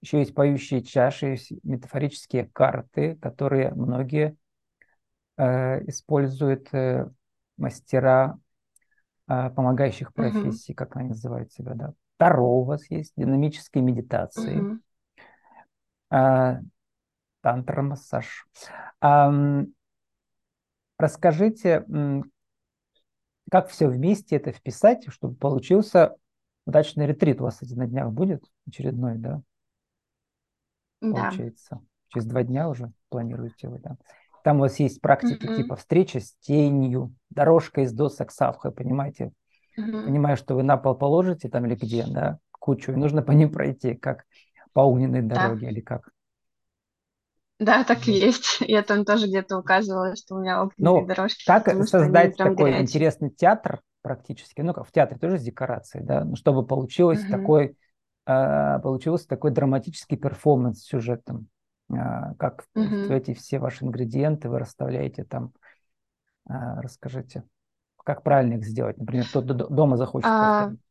еще 0.00 0.18
есть 0.18 0.34
поющие 0.34 0.82
чаши, 0.82 1.26
есть 1.28 1.52
метафорические 1.62 2.50
карты, 2.52 3.16
которые 3.16 3.72
многие 3.72 4.36
э, 5.38 5.82
используют 5.88 6.68
э, 6.74 7.08
мастера 7.56 8.38
э, 9.28 9.50
помогающих 9.50 10.12
профессий, 10.12 10.72
mm-hmm. 10.72 10.76
как 10.76 10.96
они 10.96 11.08
называют 11.08 11.52
себя, 11.52 11.72
да. 11.74 11.94
Таро 12.16 12.60
у 12.60 12.64
вас 12.64 12.90
есть, 12.90 13.14
динамические 13.16 13.82
медитации, 13.82 14.78
mm-hmm. 16.10 16.58
э, 16.58 16.62
тантра-массаж. 17.40 18.46
Э, 19.00 19.64
расскажите, 20.98 21.86
как 23.50 23.68
все 23.68 23.88
вместе 23.88 24.36
это 24.36 24.52
вписать, 24.52 25.06
чтобы 25.08 25.34
получился 25.34 26.16
удачный 26.66 27.06
ретрит. 27.06 27.40
У 27.40 27.44
вас, 27.44 27.54
кстати, 27.54 27.74
на 27.74 27.86
днях 27.86 28.10
будет 28.12 28.44
очередной, 28.66 29.16
да? 29.16 29.42
Да. 31.00 31.28
Получается. 31.28 31.80
Через 32.08 32.26
два 32.26 32.42
дня 32.42 32.68
уже 32.68 32.92
планируете 33.08 33.68
вы, 33.68 33.78
да? 33.78 33.96
Там 34.42 34.58
у 34.58 34.60
вас 34.60 34.78
есть 34.78 35.00
практики 35.00 35.46
mm-hmm. 35.46 35.56
типа 35.56 35.76
встреча 35.76 36.20
с 36.20 36.34
тенью, 36.36 37.14
дорожка 37.30 37.80
из 37.80 37.92
досок 37.92 38.30
савха, 38.30 38.70
понимаете? 38.70 39.32
Mm-hmm. 39.78 40.04
Понимаю, 40.04 40.36
что 40.36 40.54
вы 40.54 40.62
на 40.62 40.76
пол 40.76 40.94
положите 40.94 41.48
там 41.48 41.66
или 41.66 41.74
где, 41.74 42.04
да, 42.06 42.38
кучу, 42.52 42.92
и 42.92 42.96
нужно 42.96 43.22
по 43.22 43.32
ним 43.32 43.50
пройти, 43.50 43.94
как 43.94 44.24
по 44.72 44.80
огненной 44.80 45.22
дороге 45.22 45.66
да. 45.66 45.72
или 45.72 45.80
как. 45.80 46.10
Да, 47.58 47.84
так 47.84 48.08
и 48.08 48.12
есть. 48.12 48.58
Я 48.60 48.82
там 48.82 49.04
тоже 49.04 49.26
где-то 49.26 49.58
указывала, 49.58 50.16
что 50.16 50.34
у 50.34 50.40
меня 50.40 50.62
огненные 50.62 51.02
ну, 51.02 51.06
дорожки. 51.06 51.44
Как 51.46 51.68
создать 51.86 52.36
такой 52.36 52.56
горячие. 52.56 52.82
интересный 52.82 53.30
театр 53.30 53.80
практически, 54.02 54.60
ну 54.60 54.74
как 54.74 54.86
в 54.86 54.92
театре 54.92 55.18
тоже 55.18 55.38
с 55.38 55.42
декорацией, 55.42 56.04
да, 56.04 56.24
ну, 56.24 56.36
чтобы 56.36 56.66
получилось 56.66 57.22
угу. 57.22 57.32
такой, 57.32 57.76
э, 58.26 58.78
получился 58.80 59.26
такой 59.26 59.50
драматический 59.50 60.18
перформанс 60.18 60.80
с 60.80 60.86
сюжетом, 60.86 61.48
э, 61.90 61.94
как 62.38 62.64
угу. 62.74 62.84
эти 62.84 63.32
все 63.32 63.58
ваши 63.58 63.84
ингредиенты 63.84 64.50
вы 64.50 64.58
расставляете 64.58 65.24
там, 65.24 65.52
э, 66.50 66.52
расскажите, 66.82 67.44
как 68.04 68.22
правильно 68.22 68.54
их 68.54 68.66
сделать, 68.66 68.98
например, 68.98 69.26
кто 69.26 69.40
дома 69.40 69.96
захочет 69.96 70.28
а... 70.28 70.64
повторить. 70.64 70.83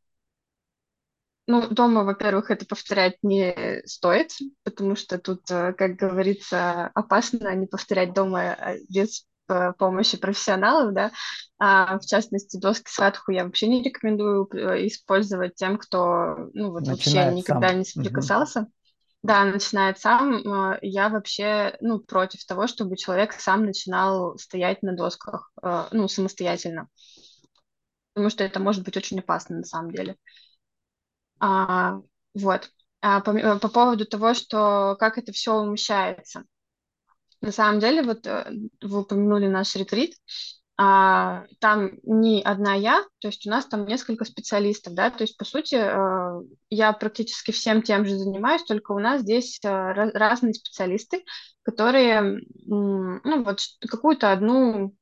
Ну, 1.46 1.68
дома, 1.68 2.04
во-первых, 2.04 2.50
это 2.50 2.64
повторять 2.64 3.16
не 3.22 3.82
стоит, 3.84 4.30
потому 4.62 4.96
что 4.96 5.18
тут, 5.18 5.42
э, 5.50 5.74
как 5.74 5.96
говорится, 5.96 6.90
опасно 6.94 7.54
не 7.54 7.66
повторять 7.66 8.14
дома 8.14 8.54
э, 8.54 8.78
без 8.88 9.26
э, 9.48 9.74
помощи 9.78 10.16
профессионалов, 10.16 10.94
да. 10.94 11.12
А, 11.58 11.98
в 11.98 12.06
частности, 12.06 12.56
доски 12.56 12.90
садху 12.90 13.30
я 13.30 13.44
вообще 13.44 13.66
не 13.68 13.82
рекомендую 13.82 14.48
использовать 14.86 15.54
тем, 15.54 15.76
кто, 15.76 16.48
ну, 16.54 16.70
вот 16.70 16.86
вообще 16.88 17.30
никогда 17.30 17.68
сам. 17.68 17.78
не 17.78 17.84
соприкасался. 17.84 18.60
Угу. 18.60 18.70
Да, 19.24 19.44
начинает 19.44 19.98
сам. 19.98 20.76
Я 20.82 21.08
вообще, 21.08 21.76
ну, 21.80 21.98
против 21.98 22.44
того, 22.44 22.66
чтобы 22.66 22.96
человек 22.96 23.32
сам 23.32 23.64
начинал 23.64 24.36
стоять 24.38 24.82
на 24.82 24.94
досках, 24.94 25.50
ну, 25.92 26.08
самостоятельно. 26.08 26.88
Потому 28.12 28.28
что 28.28 28.44
это 28.44 28.60
может 28.60 28.84
быть 28.84 28.98
очень 28.98 29.20
опасно 29.20 29.56
на 29.56 29.64
самом 29.64 29.92
деле. 29.92 30.16
А, 31.40 32.00
вот. 32.34 32.70
А 33.00 33.20
по, 33.20 33.30
э, 33.36 33.58
по 33.58 33.68
поводу 33.68 34.06
того, 34.06 34.34
что 34.34 34.96
как 34.98 35.18
это 35.18 35.32
все 35.32 35.54
умещается. 35.54 36.44
На 37.40 37.52
самом 37.52 37.80
деле, 37.80 38.02
вот 38.02 38.26
э, 38.26 38.50
вы 38.80 39.00
упомянули 39.00 39.46
наш 39.46 39.74
ретрит, 39.76 40.14
а, 40.76 41.44
там 41.60 41.90
не 42.02 42.42
одна 42.42 42.74
я, 42.74 43.04
то 43.20 43.28
есть 43.28 43.46
у 43.46 43.50
нас 43.50 43.66
там 43.66 43.86
несколько 43.86 44.24
специалистов, 44.24 44.94
да, 44.94 45.10
то 45.10 45.22
есть, 45.22 45.36
по 45.36 45.44
сути, 45.44 45.76
э, 45.76 46.42
я 46.70 46.92
практически 46.94 47.52
всем 47.52 47.82
тем 47.82 48.06
же 48.06 48.16
занимаюсь, 48.16 48.64
только 48.64 48.92
у 48.92 48.98
нас 48.98 49.20
здесь 49.20 49.60
разные 49.62 50.54
специалисты, 50.54 51.22
которые, 51.62 52.40
ну, 52.66 53.44
вот 53.44 53.60
какую-то 53.86 54.32
одну 54.32 54.94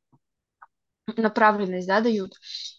направленность, 1.17 1.89
да, 1.89 2.01
дают. 2.01 2.35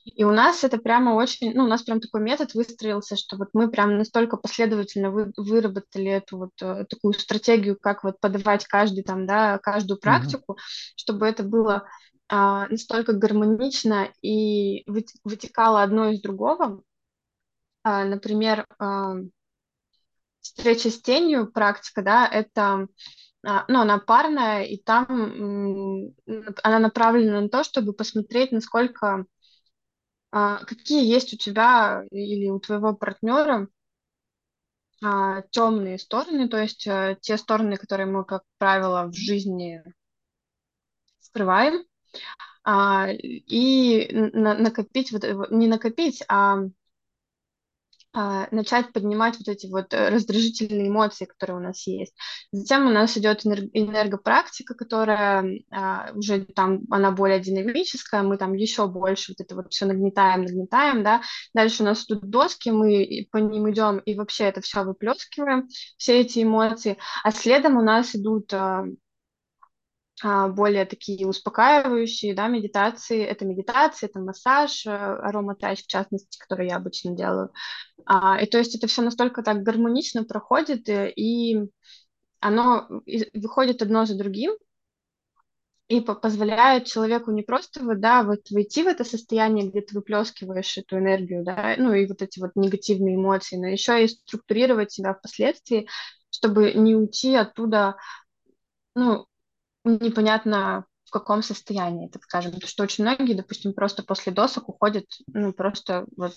И 0.06 0.24
у 0.24 0.32
нас 0.32 0.64
это 0.64 0.78
прямо 0.78 1.12
очень, 1.12 1.54
ну, 1.54 1.66
у 1.66 1.68
нас 1.68 1.84
прям 1.84 2.00
такой 2.00 2.22
метод 2.22 2.54
выстроился, 2.54 3.16
что 3.16 3.38
вот 3.38 3.50
мы 3.54 3.70
прям 3.70 3.98
настолько 3.98 4.38
последовательно 4.38 5.12
вы, 5.12 5.32
выработали 5.38 6.12
эту 6.12 6.38
вот 6.38 6.52
э, 6.62 6.86
такую 6.90 7.14
стратегию, 7.14 7.78
как 7.80 8.04
вот 8.04 8.20
подавать 8.20 8.66
каждый 8.66 9.04
там, 9.04 9.26
да, 9.26 9.60
каждую 9.60 10.00
практику, 10.00 10.54
mm-hmm. 10.54 10.94
чтобы 10.96 11.28
это 11.28 11.44
было 11.44 11.88
а, 12.30 12.68
настолько 12.70 13.14
гармонично 13.14 14.12
и 14.22 14.84
вытекало 14.88 15.84
одно 15.84 16.10
из 16.10 16.22
другого. 16.22 16.82
А, 17.84 18.06
например, 18.06 18.66
а, 18.80 19.16
встреча 20.42 20.90
с 20.90 21.02
тенью, 21.02 21.52
практика, 21.52 22.02
да, 22.02 22.28
это 22.28 22.88
ну, 23.44 23.82
она 23.82 24.00
парная, 24.00 24.64
и 24.64 24.78
там 24.78 26.14
она 26.64 26.80
направлена 26.80 27.42
на 27.42 27.50
то, 27.50 27.64
чтобы 27.64 27.94
посмотреть, 27.94 28.52
насколько, 28.52 29.26
а, 30.32 30.64
какие 30.66 31.06
есть 31.06 31.34
у 31.34 31.38
тебя 31.38 32.04
или 32.10 32.50
у 32.50 32.60
твоего 32.60 32.96
партнера 32.96 33.68
а, 35.04 35.42
темные 35.52 36.00
стороны, 36.00 36.48
то 36.48 36.58
есть 36.58 36.88
э, 36.88 37.18
те 37.20 37.38
стороны, 37.38 37.76
которые 37.76 38.08
мы, 38.08 38.24
как 38.24 38.44
правило, 38.58 39.08
в 39.08 39.14
жизни 39.14 39.84
скрываем, 41.20 41.84
и 42.66 44.10
накопить, 44.14 45.12
э, 45.12 45.36
не 45.50 45.68
накопить, 45.68 46.24
а 46.30 46.54
а, 46.56 46.70
начать 48.52 48.94
поднимать 48.94 49.38
вот 49.38 49.48
эти 49.48 49.68
вот 49.68 49.94
э, 49.94 50.10
раздражительные 50.10 50.88
эмоции, 50.90 51.26
которые 51.26 51.58
у 51.58 51.62
нас 51.62 51.88
есть. 51.88 52.14
Затем 52.52 52.86
у 52.88 52.92
нас 52.92 53.18
идет 53.18 53.46
энергопрактика, 53.46 54.76
которая 54.76 55.60
а, 55.72 56.12
уже 56.14 56.46
там, 56.46 56.82
она 56.92 57.12
более 57.12 57.40
динамическая, 57.40 58.22
мы 58.24 58.38
там 58.38 58.54
еще 58.54 58.88
больше 58.88 59.34
вот 59.34 59.44
это 59.44 59.56
вот 59.56 59.72
все 59.72 59.86
нагнетаем, 59.86 60.44
нагнетаем, 60.44 61.04
да. 61.04 61.22
Дальше 61.54 61.84
у 61.84 61.86
нас 61.86 62.06
тут 62.06 62.30
доски, 62.30 62.70
мы 62.70 63.28
по 63.32 63.38
ним 63.38 63.72
идем 63.72 63.98
и 64.00 64.16
вообще 64.16 64.46
это 64.46 64.62
все 64.62 64.84
выплескиваем, 64.84 65.68
все 65.98 66.22
эти 66.22 66.44
эмоции. 66.44 66.98
А 67.24 67.32
следом 67.32 67.78
у 67.78 67.82
нас 67.82 68.16
идут 68.16 68.54
а, 68.54 68.74
а, 68.74 68.86
более 70.22 70.86
такие 70.86 71.28
успокаивающие, 71.28 72.34
да, 72.36 72.48
медитации. 72.48 73.24
Это 73.24 73.46
медитация, 73.46 74.10
это 74.10 74.20
массаж, 74.20 74.86
э, 74.86 74.90
ароматач, 74.92 75.84
в 75.84 75.88
частности, 75.88 76.38
который 76.38 76.68
я 76.68 76.76
обычно 76.78 77.16
делаю. 77.16 77.52
А, 78.06 78.40
и 78.42 78.46
то 78.46 78.58
есть 78.58 78.76
это 78.76 78.88
все 78.88 79.02
настолько 79.02 79.44
так 79.44 79.64
гармонично 79.64 80.24
проходит, 80.24 80.88
э, 80.88 81.12
и 81.16 81.58
оно 82.40 82.88
выходит 83.34 83.82
одно 83.82 84.06
за 84.06 84.18
другим, 84.18 84.54
и 85.88 86.02
позволяет 86.02 86.86
человеку 86.86 87.32
не 87.32 87.44
просто 87.44 87.84
вот, 87.84 88.00
да, 88.00 88.24
вот 88.24 88.50
войти 88.50 88.84
в 88.84 88.88
это 88.88 89.04
состояние, 89.04 89.70
где 89.70 89.82
ты 89.82 89.96
выплескиваешь 89.96 90.78
эту 90.78 90.98
энергию, 90.98 91.44
да, 91.44 91.76
ну 91.78 91.94
и 91.94 92.08
вот 92.08 92.22
эти 92.22 92.40
вот 92.40 92.52
негативные 92.56 93.16
эмоции, 93.16 93.58
но 93.58 93.68
еще 93.68 94.04
и 94.04 94.08
структурировать 94.08 94.92
себя 94.92 95.14
впоследствии, 95.14 95.88
чтобы 96.30 96.74
не 96.74 96.96
уйти 96.96 97.36
оттуда, 97.36 97.96
ну, 98.96 99.28
непонятно 99.84 100.86
в 101.06 101.12
каком 101.12 101.42
состоянии, 101.44 102.10
так 102.10 102.24
скажем. 102.24 102.54
Потому 102.54 102.70
что 102.70 102.84
очень 102.84 103.04
многие, 103.04 103.34
допустим, 103.34 103.74
просто 103.74 104.04
после 104.04 104.32
досок 104.32 104.70
уходят, 104.70 105.06
ну, 105.28 105.54
просто 105.54 106.06
вот, 106.18 106.34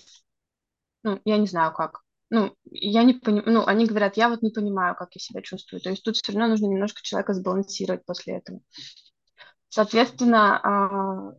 ну, 1.03 1.19
я 1.25 1.37
не 1.37 1.47
знаю 1.47 1.73
как. 1.73 2.01
Ну, 2.29 2.53
я 2.65 3.03
не 3.03 3.13
понимаю, 3.13 3.51
ну, 3.53 3.65
они 3.65 3.85
говорят, 3.85 4.17
я 4.17 4.27
вот 4.29 4.41
не 4.41 4.49
понимаю, 4.51 4.95
как 4.95 5.15
я 5.15 5.19
себя 5.19 5.41
чувствую. 5.41 5.81
То 5.81 5.89
есть 5.89 6.03
тут 6.03 6.17
все 6.17 6.33
равно 6.33 6.47
нужно 6.49 6.65
немножко 6.65 7.01
человека 7.01 7.33
сбалансировать 7.33 8.05
после 8.05 8.37
этого. 8.37 8.59
Соответственно, 9.69 10.59
а, 10.63 11.33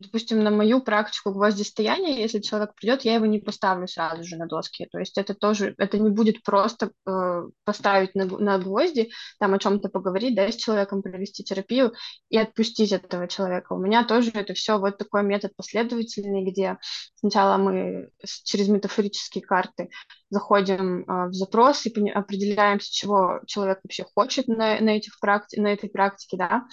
допустим, 0.00 0.42
на 0.42 0.50
мою 0.50 0.80
практику 0.80 1.32
гвоздистояния, 1.32 2.20
если 2.20 2.40
человек 2.40 2.74
придет, 2.74 3.02
я 3.02 3.14
его 3.14 3.26
не 3.26 3.38
поставлю 3.38 3.86
сразу 3.86 4.24
же 4.24 4.36
на 4.36 4.46
доски. 4.46 4.86
То 4.90 4.98
есть 4.98 5.16
это 5.18 5.34
тоже, 5.34 5.74
это 5.78 5.98
не 5.98 6.10
будет 6.10 6.42
просто 6.42 6.90
э, 7.06 7.42
поставить 7.64 8.14
на, 8.14 8.24
на 8.24 8.58
гвозди, 8.58 9.10
там 9.38 9.54
о 9.54 9.58
чем-то 9.58 9.88
поговорить, 9.88 10.34
да, 10.34 10.50
с 10.50 10.56
человеком 10.56 11.02
провести 11.02 11.44
терапию 11.44 11.92
и 12.28 12.36
отпустить 12.36 12.92
этого 12.92 13.28
человека. 13.28 13.72
У 13.72 13.78
меня 13.78 14.04
тоже 14.04 14.30
это 14.34 14.52
все 14.54 14.78
вот 14.78 14.98
такой 14.98 15.22
метод 15.22 15.52
последовательный, 15.56 16.50
где 16.50 16.78
сначала 17.14 17.56
мы 17.56 18.10
через 18.44 18.68
метафорические 18.68 19.44
карты 19.44 19.90
заходим 20.28 21.02
э, 21.02 21.28
в 21.28 21.34
запрос 21.34 21.86
и 21.86 22.10
определяем, 22.10 22.80
с 22.80 22.86
чего 22.86 23.40
человек 23.46 23.78
вообще 23.84 24.04
хочет 24.14 24.48
на, 24.48 24.80
на, 24.80 24.90
этих 24.90 25.18
практи 25.20 25.60
на 25.60 25.68
этой 25.68 25.88
практике, 25.88 26.36
да, 26.36 26.64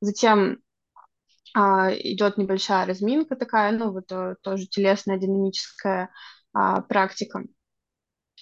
Затем 0.00 0.58
а, 1.58 1.90
идет 1.90 2.36
небольшая 2.36 2.84
разминка 2.84 3.34
такая, 3.34 3.72
ну 3.72 3.90
вот 3.90 4.12
э, 4.12 4.34
тоже 4.42 4.66
телесная 4.66 5.16
динамическая 5.16 6.10
а, 6.52 6.82
практика 6.82 7.44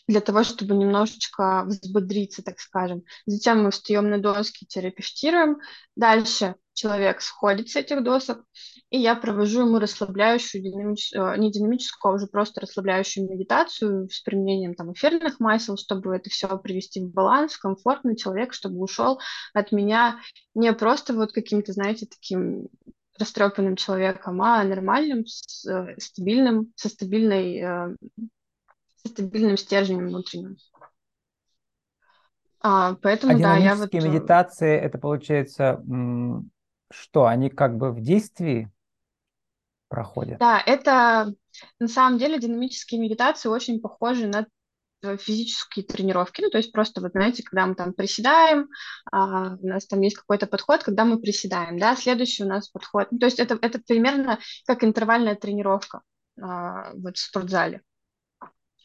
для 0.09 0.21
того, 0.21 0.43
чтобы 0.43 0.75
немножечко 0.75 1.63
взбодриться, 1.65 2.43
так 2.43 2.59
скажем. 2.59 3.05
Затем 3.25 3.63
мы 3.63 3.71
встаем 3.71 4.11
на 4.11 4.19
доски, 4.19 4.67
терапевтируем. 4.67 5.59
Дальше 5.95 6.57
человек 6.75 7.21
сходит 7.21 7.69
с 7.69 7.77
этих 7.77 8.03
досок, 8.03 8.45
и 8.91 8.99
я 8.99 9.15
провожу 9.15 9.61
ему 9.61 9.79
расслабляющую, 9.79 10.61
динамич... 10.63 11.13
Э, 11.15 11.37
не 11.37 11.53
динамическую, 11.53 12.13
а 12.13 12.17
уже 12.17 12.27
просто 12.27 12.61
расслабляющую 12.61 13.31
медитацию 13.31 14.11
с 14.11 14.21
применением 14.21 14.75
там 14.75 14.93
эфирных 14.93 15.39
масел, 15.39 15.77
чтобы 15.77 16.17
это 16.17 16.31
все 16.31 16.59
привести 16.59 17.01
в 17.01 17.13
баланс, 17.13 17.55
в 17.55 17.61
комфортный 17.61 18.17
человек, 18.17 18.53
чтобы 18.53 18.81
ушел 18.81 19.21
от 19.53 19.71
меня 19.71 20.21
не 20.55 20.73
просто 20.73 21.15
вот 21.15 21.33
каким-то, 21.33 21.73
знаете, 21.73 22.07
таким 22.07 22.69
растрепанным 23.19 23.77
человеком, 23.77 24.43
а 24.43 24.63
нормальным, 24.65 25.27
с, 25.27 25.67
э, 25.67 25.95
стабильным, 25.99 26.73
со 26.75 26.89
стабильной, 26.89 27.59
э, 27.59 27.97
со 29.03 29.09
стабильным 29.09 29.57
стержнем 29.57 30.09
внутренним. 30.09 30.57
А, 32.61 32.95
поэтому, 33.03 33.37
а 33.37 33.39
да, 33.39 33.57
я 33.57 33.75
вот... 33.75 33.95
Э, 33.95 34.01
медитации, 34.01 34.77
это 34.77 34.99
получается, 34.99 35.83
что, 36.91 37.27
они 37.27 37.51
как 37.51 37.77
бы 37.77 37.93
в 37.93 38.01
действии 38.01 38.71
проходят? 39.89 40.39
Да, 40.39 40.63
это 40.65 41.35
на 41.79 41.89
самом 41.89 42.19
деле 42.19 42.39
динамические 42.39 43.01
медитации 43.01 43.49
очень 43.49 43.81
похожи 43.81 44.27
на 44.27 44.47
физические 45.19 45.85
тренировки, 45.85 46.41
ну, 46.41 46.51
то 46.51 46.59
есть 46.59 46.73
просто, 46.73 47.01
вот 47.01 47.13
знаете, 47.13 47.43
когда 47.43 47.67
мы 47.67 47.75
там 47.75 47.93
приседаем, 47.93 48.69
а, 49.11 49.57
у 49.57 49.67
нас 49.67 49.87
там 49.87 50.01
есть 50.01 50.17
какой-то 50.17 50.47
подход, 50.47 50.83
когда 50.83 51.05
мы 51.05 51.21
приседаем, 51.21 51.79
да, 51.79 51.97
следующий 51.97 52.45
у 52.45 52.49
нас 52.49 52.69
подход, 52.69 53.09
ну, 53.11 53.19
то 53.19 53.27
есть 53.27 53.39
это, 53.39 53.59
это 53.61 53.79
примерно 53.79 54.39
как 54.67 54.85
интервальная 54.85 55.35
тренировка 55.35 56.03
а, 56.41 56.93
вот 56.95 57.17
в 57.17 57.21
спортзале. 57.21 57.83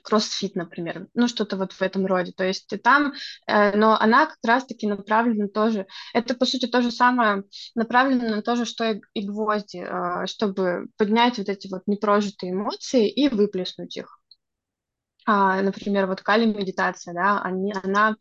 Кроссфит, 0.01 0.55
например, 0.55 1.07
ну 1.13 1.27
что-то 1.27 1.57
вот 1.57 1.73
в 1.73 1.81
этом 1.81 2.05
роде. 2.05 2.31
То 2.31 2.45
есть 2.45 2.73
там, 2.81 3.13
э, 3.47 3.75
но 3.75 3.99
она 3.99 4.27
как 4.27 4.37
раз-таки 4.43 4.87
направлена 4.87 5.49
тоже, 5.49 5.87
это 6.13 6.35
по 6.35 6.45
сути 6.45 6.67
то 6.67 6.81
же 6.81 6.89
самое, 6.89 7.43
направлено 7.75 8.37
на 8.37 8.41
то 8.41 8.55
же, 8.55 8.65
что 8.65 8.89
и, 8.89 9.01
и 9.13 9.27
гвозди, 9.27 9.85
э, 9.85 10.25
чтобы 10.25 10.87
поднять 10.97 11.37
вот 11.37 11.49
эти 11.49 11.67
вот 11.67 11.83
непрожитые 11.85 12.53
эмоции 12.53 13.09
и 13.09 13.27
выплеснуть 13.27 13.97
их 13.97 14.18
а, 15.31 15.61
например, 15.61 16.07
вот 16.07 16.21
кали-медитация, 16.21 17.13
да, 17.13 17.39
они, 17.43 17.71
она 17.83 18.15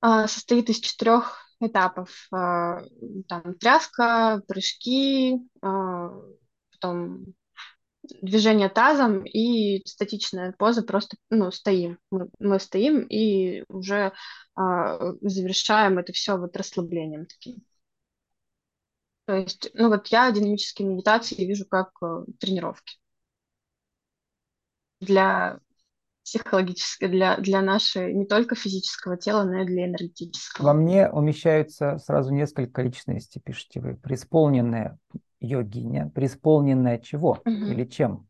а, 0.00 0.28
состоит 0.28 0.70
из 0.70 0.78
четырех 0.78 1.44
этапов. 1.58 2.28
А, 2.32 2.82
там 3.26 3.54
тряска, 3.58 4.42
прыжки, 4.46 5.40
а, 5.60 6.10
потом 6.70 7.34
движение 8.04 8.68
тазом 8.68 9.24
и 9.24 9.84
статичная 9.84 10.52
поза, 10.56 10.82
просто 10.82 11.16
ну, 11.30 11.50
стоим. 11.50 11.98
Мы, 12.12 12.28
мы 12.38 12.60
стоим 12.60 13.00
и 13.08 13.64
уже 13.68 14.12
а, 14.54 15.14
завершаем 15.20 15.98
это 15.98 16.12
все 16.12 16.36
вот 16.36 16.56
расслаблением 16.56 17.26
таким. 17.26 17.64
То 19.24 19.34
есть, 19.34 19.68
ну 19.74 19.88
вот 19.88 20.06
я 20.08 20.30
динамические 20.30 20.86
медитации 20.86 21.44
вижу 21.44 21.66
как 21.66 21.90
э, 22.02 22.24
тренировки 22.38 22.98
для 25.02 25.58
психологическое 26.24 27.08
для, 27.08 27.36
для 27.36 27.62
нашей 27.62 28.14
не 28.14 28.26
только 28.26 28.54
физического 28.54 29.16
тела, 29.16 29.44
но 29.44 29.62
и 29.62 29.66
для 29.66 29.86
энергетического. 29.86 30.66
Во 30.66 30.72
мне 30.74 31.08
умещаются 31.08 31.98
сразу 31.98 32.32
несколько 32.32 32.82
личностей, 32.82 33.40
пишите 33.40 33.80
вы. 33.80 33.96
Преисполненная 33.96 34.98
йогиня, 35.40 36.10
преисполненная 36.14 36.98
чего 36.98 37.40
угу. 37.44 37.50
или 37.50 37.84
чем? 37.84 38.28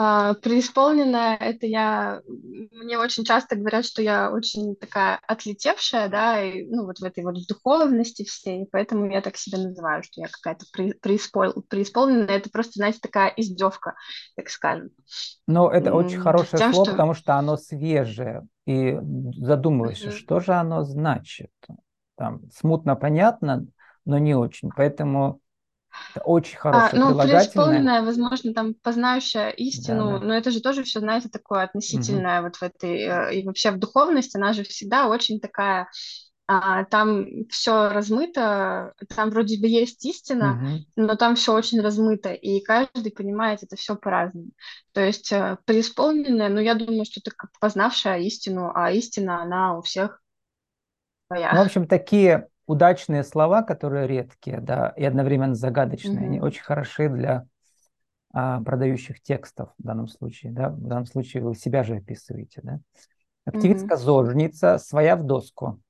А, 0.00 0.34
преисполненная, 0.34 1.36
это 1.36 1.66
я... 1.66 2.22
Мне 2.70 2.96
очень 2.98 3.24
часто 3.24 3.56
говорят, 3.56 3.84
что 3.84 4.00
я 4.00 4.30
очень 4.30 4.76
такая 4.76 5.18
отлетевшая, 5.26 6.08
да, 6.08 6.40
и, 6.40 6.68
ну, 6.68 6.86
вот 6.86 7.00
в 7.00 7.02
этой 7.04 7.24
вот 7.24 7.34
духовности 7.48 8.22
всей, 8.22 8.64
поэтому 8.70 9.10
я 9.10 9.20
так 9.22 9.36
себя 9.36 9.58
называю, 9.58 10.04
что 10.04 10.20
я 10.20 10.28
какая-то 10.28 10.66
преиспол... 11.02 11.64
преисполненная. 11.68 12.36
Это 12.36 12.48
просто, 12.48 12.74
знаете, 12.76 13.00
такая 13.02 13.32
издевка, 13.36 13.96
так 14.36 14.50
скажем. 14.50 14.90
Но 15.48 15.68
это 15.68 15.92
очень 15.92 16.20
хорошее 16.20 16.60
Тем, 16.60 16.72
слово, 16.72 16.86
что... 16.86 16.92
потому 16.92 17.14
что 17.14 17.34
оно 17.34 17.56
свежее. 17.56 18.46
И 18.66 18.96
задумываешься, 19.36 20.10
mm-hmm. 20.10 20.16
что 20.16 20.38
же 20.38 20.52
оно 20.52 20.84
значит. 20.84 21.50
Там 22.16 22.42
смутно 22.52 22.94
понятно, 22.94 23.66
но 24.04 24.18
не 24.18 24.36
очень. 24.36 24.70
Поэтому 24.76 25.40
это 26.14 26.24
очень 26.24 26.56
хорошее 26.56 27.02
а, 27.02 27.10
ну, 27.10 27.20
преисполненная, 27.20 28.02
возможно, 28.02 28.52
там 28.54 28.74
познающая 28.74 29.50
истину, 29.50 30.12
да, 30.12 30.18
да. 30.18 30.24
но 30.26 30.34
это 30.34 30.50
же 30.50 30.60
тоже 30.60 30.82
все, 30.82 31.00
знаете, 31.00 31.28
такое 31.28 31.62
относительное 31.62 32.40
угу. 32.40 32.46
вот 32.48 32.56
в 32.56 32.62
этой, 32.62 32.98
э, 33.00 33.34
и 33.34 33.46
вообще 33.46 33.70
в 33.70 33.78
духовности, 33.78 34.36
она 34.36 34.52
же 34.52 34.64
всегда 34.64 35.08
очень 35.08 35.40
такая, 35.40 35.88
а, 36.46 36.84
там 36.84 37.46
все 37.50 37.88
размыто, 37.90 38.94
там 39.14 39.30
вроде 39.30 39.60
бы 39.60 39.66
есть 39.66 40.04
истина, 40.04 40.54
угу. 40.54 40.84
но 40.96 41.14
там 41.16 41.34
все 41.34 41.54
очень 41.54 41.80
размыто, 41.80 42.32
и 42.32 42.60
каждый 42.60 43.12
понимает 43.12 43.62
это 43.62 43.76
все 43.76 43.96
по-разному. 43.96 44.50
То 44.92 45.04
есть 45.04 45.30
э, 45.32 45.58
преисполненная, 45.66 46.48
ну, 46.48 46.60
я 46.60 46.74
думаю, 46.74 47.04
что 47.04 47.20
это 47.20 47.30
как 47.36 47.50
познавшая 47.60 48.20
истину, 48.20 48.72
а 48.74 48.90
истина, 48.92 49.42
она 49.42 49.76
у 49.76 49.82
всех 49.82 50.22
своя. 51.26 51.52
Ну, 51.52 51.62
в 51.62 51.66
общем, 51.66 51.86
такие 51.86 52.48
удачные 52.68 53.24
слова, 53.24 53.62
которые 53.62 54.06
редкие, 54.06 54.60
да, 54.60 54.90
и 54.90 55.02
одновременно 55.02 55.54
загадочные, 55.54 56.18
mm-hmm. 56.18 56.26
они 56.26 56.40
очень 56.40 56.62
хороши 56.62 57.08
для 57.08 57.46
а, 58.32 58.60
продающих 58.60 59.22
текстов 59.22 59.70
в 59.78 59.82
данном 59.82 60.06
случае, 60.06 60.52
да, 60.52 60.68
в 60.68 60.86
данном 60.86 61.06
случае 61.06 61.42
вы 61.42 61.54
себя 61.54 61.82
же 61.82 61.96
описываете, 61.96 62.60
да. 62.62 62.80
Активистка-зожница, 63.46 64.74
mm-hmm. 64.74 64.78
своя 64.78 65.16
в 65.16 65.24
доску. 65.24 65.80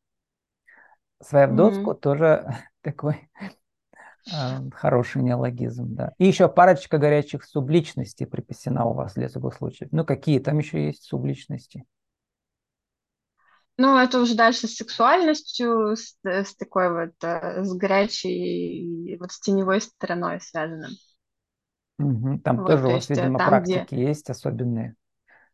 Своя 1.21 1.49
в 1.49 1.57
доску 1.57 1.91
mm-hmm. 1.91 2.01
тоже 2.01 2.49
такой 2.81 3.29
а, 4.33 4.63
хороший 4.73 5.23
неологизм, 5.23 5.97
да. 5.97 6.13
И 6.19 6.27
еще 6.27 6.49
парочка 6.49 6.99
горячих 6.99 7.45
субличностей 7.45 8.25
приписана 8.25 8.85
у 8.85 8.95
вас 8.95 9.15
для 9.15 9.27
этого 9.27 9.51
случая. 9.51 9.89
Ну, 9.91 10.05
какие 10.05 10.39
там 10.39 10.59
еще 10.59 10.87
есть 10.87 11.03
субличности? 11.03 11.85
Ну, 13.81 13.97
это 13.97 14.21
уже 14.21 14.35
дальше 14.35 14.67
с 14.67 14.75
сексуальностью, 14.75 15.97
с, 15.97 16.17
с 16.25 16.57
такой 16.57 16.93
вот, 16.93 17.15
э, 17.23 17.63
с 17.63 17.73
горячей, 17.75 19.17
вот 19.21 19.31
с 19.31 19.39
теневой 19.39 19.81
стороной 19.81 20.41
связано. 20.41 20.89
Угу. 22.01 22.41
Там 22.41 22.59
вот, 22.59 22.67
тоже 22.67 22.87
у 22.87 22.91
вас, 22.91 22.95
есть, 22.97 23.11
видимо, 23.11 23.39
там, 23.39 23.49
практики 23.49 23.95
где... 23.95 24.09
есть 24.09 24.29
особенные, 24.31 24.97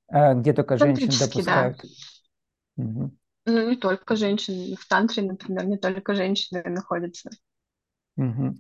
э, 0.09 0.35
где 0.35 0.55
только 0.55 0.79
женщин 0.79 1.11
допускают. 1.21 1.83
Да. 2.77 2.85
Угу. 2.85 3.17
Ну, 3.47 3.71
не 3.71 3.77
только 3.77 4.17
женщин. 4.17 4.75
В 4.77 4.89
тантре, 4.89 5.23
например, 5.23 5.67
не 5.67 5.77
только 5.77 6.15
женщины 6.15 6.63
находятся. 6.65 7.29
Угу. 8.17 8.57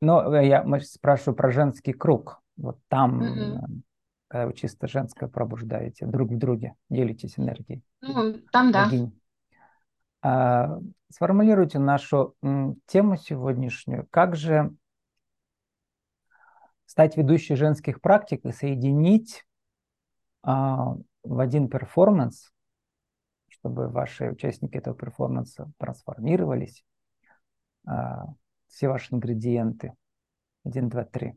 Но 0.00 0.34
э, 0.36 0.46
я 0.46 0.64
спрашиваю 0.82 1.34
про 1.34 1.50
женский 1.50 1.92
круг. 1.92 2.40
Вот 2.56 2.78
там, 2.86 3.22
угу. 3.22 3.82
Когда 4.30 4.46
вы 4.46 4.54
чисто 4.54 4.86
женское 4.86 5.28
пробуждаете, 5.28 6.06
друг 6.06 6.30
в 6.30 6.38
друге 6.38 6.76
делитесь 6.88 7.36
энергией. 7.36 7.82
Ну, 8.00 8.34
там 8.52 8.70
да. 8.70 8.88
А, 10.22 10.78
сформулируйте 11.08 11.80
нашу 11.80 12.36
м, 12.40 12.76
тему 12.86 13.16
сегодняшнюю. 13.16 14.06
Как 14.10 14.36
же 14.36 14.72
стать 16.86 17.16
ведущей 17.16 17.56
женских 17.56 18.00
практик 18.00 18.44
и 18.44 18.52
соединить 18.52 19.44
а, 20.44 20.94
в 21.24 21.40
один 21.40 21.68
перформанс, 21.68 22.52
чтобы 23.48 23.88
ваши 23.88 24.30
участники 24.30 24.76
этого 24.76 24.94
перформанса 24.94 25.72
трансформировались, 25.78 26.84
а, 27.84 28.26
все 28.68 28.88
ваши 28.88 29.12
ингредиенты. 29.12 29.94
Один, 30.62 30.88
два, 30.88 31.04
три. 31.04 31.34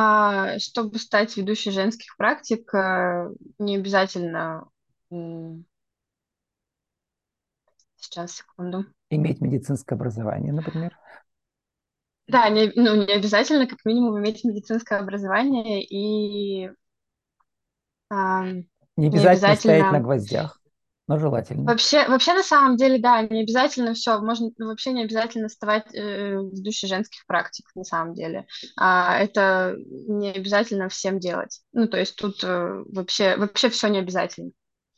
А 0.00 0.60
чтобы 0.60 0.96
стать 1.00 1.36
ведущей 1.36 1.72
женских 1.72 2.16
практик, 2.16 2.72
э, 2.72 3.30
не 3.58 3.74
обязательно... 3.74 4.68
Сейчас, 7.96 8.36
секунду. 8.36 8.84
Иметь 9.10 9.40
медицинское 9.40 9.96
образование, 9.96 10.52
например? 10.52 10.96
Да, 12.28 12.48
не, 12.48 12.70
ну, 12.76 12.94
не 12.94 13.12
обязательно 13.12 13.66
как 13.66 13.84
минимум 13.84 14.20
иметь 14.20 14.44
медицинское 14.44 15.00
образование 15.00 15.82
и... 15.82 16.70
А, 18.08 18.44
не 18.44 19.08
обязательно, 19.08 19.18
не 19.18 19.26
обязательно 19.26 19.56
стоять 19.56 19.92
на 19.92 20.00
гвоздях 20.00 20.60
но 21.08 21.18
желательно. 21.18 21.64
Вообще, 21.64 22.06
вообще 22.06 22.34
на 22.34 22.42
самом 22.42 22.76
деле, 22.76 22.98
да, 23.00 23.22
не 23.22 23.40
обязательно 23.40 23.94
все, 23.94 24.20
можно 24.20 24.50
вообще 24.58 24.92
не 24.92 25.02
обязательно 25.02 25.48
вставать 25.48 25.86
э, 25.94 26.38
в 26.38 26.62
душе 26.62 26.86
женских 26.86 27.24
практик, 27.26 27.64
на 27.74 27.82
самом 27.82 28.12
деле. 28.12 28.46
А, 28.76 29.18
это 29.18 29.74
не 30.06 30.30
обязательно 30.30 30.90
всем 30.90 31.18
делать. 31.18 31.62
Ну, 31.72 31.88
то 31.88 31.98
есть 31.98 32.14
тут 32.16 32.44
э, 32.44 32.84
вообще, 32.92 33.36
вообще 33.38 33.70
все 33.70 33.88
не 33.88 34.00
обязательно. 34.00 34.50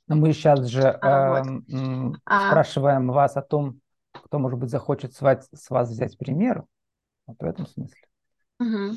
Но 0.09 0.17
мы 0.17 0.33
сейчас 0.33 0.67
же 0.67 0.83
а, 0.83 1.45
э, 1.45 1.61
вот. 1.69 2.17
спрашиваем 2.27 3.09
а... 3.13 3.15
вас 3.15 3.37
о 3.37 3.43
том, 3.43 3.81
кто, 4.13 4.41
может 4.41 4.59
быть, 4.59 4.71
захочет 4.71 5.15
с 5.15 5.21
вас, 5.21 5.49
с 5.55 5.71
вас 5.71 5.91
взять 5.91 6.19
пример. 6.19 6.65
Вот 7.29 7.37
в 7.39 7.45
этом 7.45 7.69
смысле. 7.69 8.03
Угу. 8.59 8.97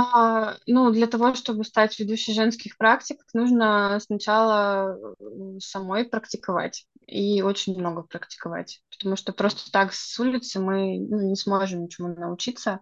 А, 0.00 0.56
ну, 0.66 0.90
для 0.90 1.06
того, 1.06 1.34
чтобы 1.34 1.64
стать 1.64 1.98
ведущей 1.98 2.32
женских 2.32 2.78
практик, 2.78 3.18
нужно 3.34 3.98
сначала 4.00 4.96
э, 4.96 5.58
самой 5.58 6.04
практиковать 6.04 6.86
и 7.06 7.42
очень 7.42 7.78
много 7.78 8.02
практиковать, 8.02 8.80
потому 8.90 9.16
что 9.16 9.32
просто 9.32 9.70
так 9.70 9.92
с 9.92 10.18
улицы 10.18 10.60
мы 10.60 10.98
ну, 10.98 11.28
не 11.28 11.36
сможем 11.36 11.82
ничему 11.82 12.08
научиться. 12.14 12.80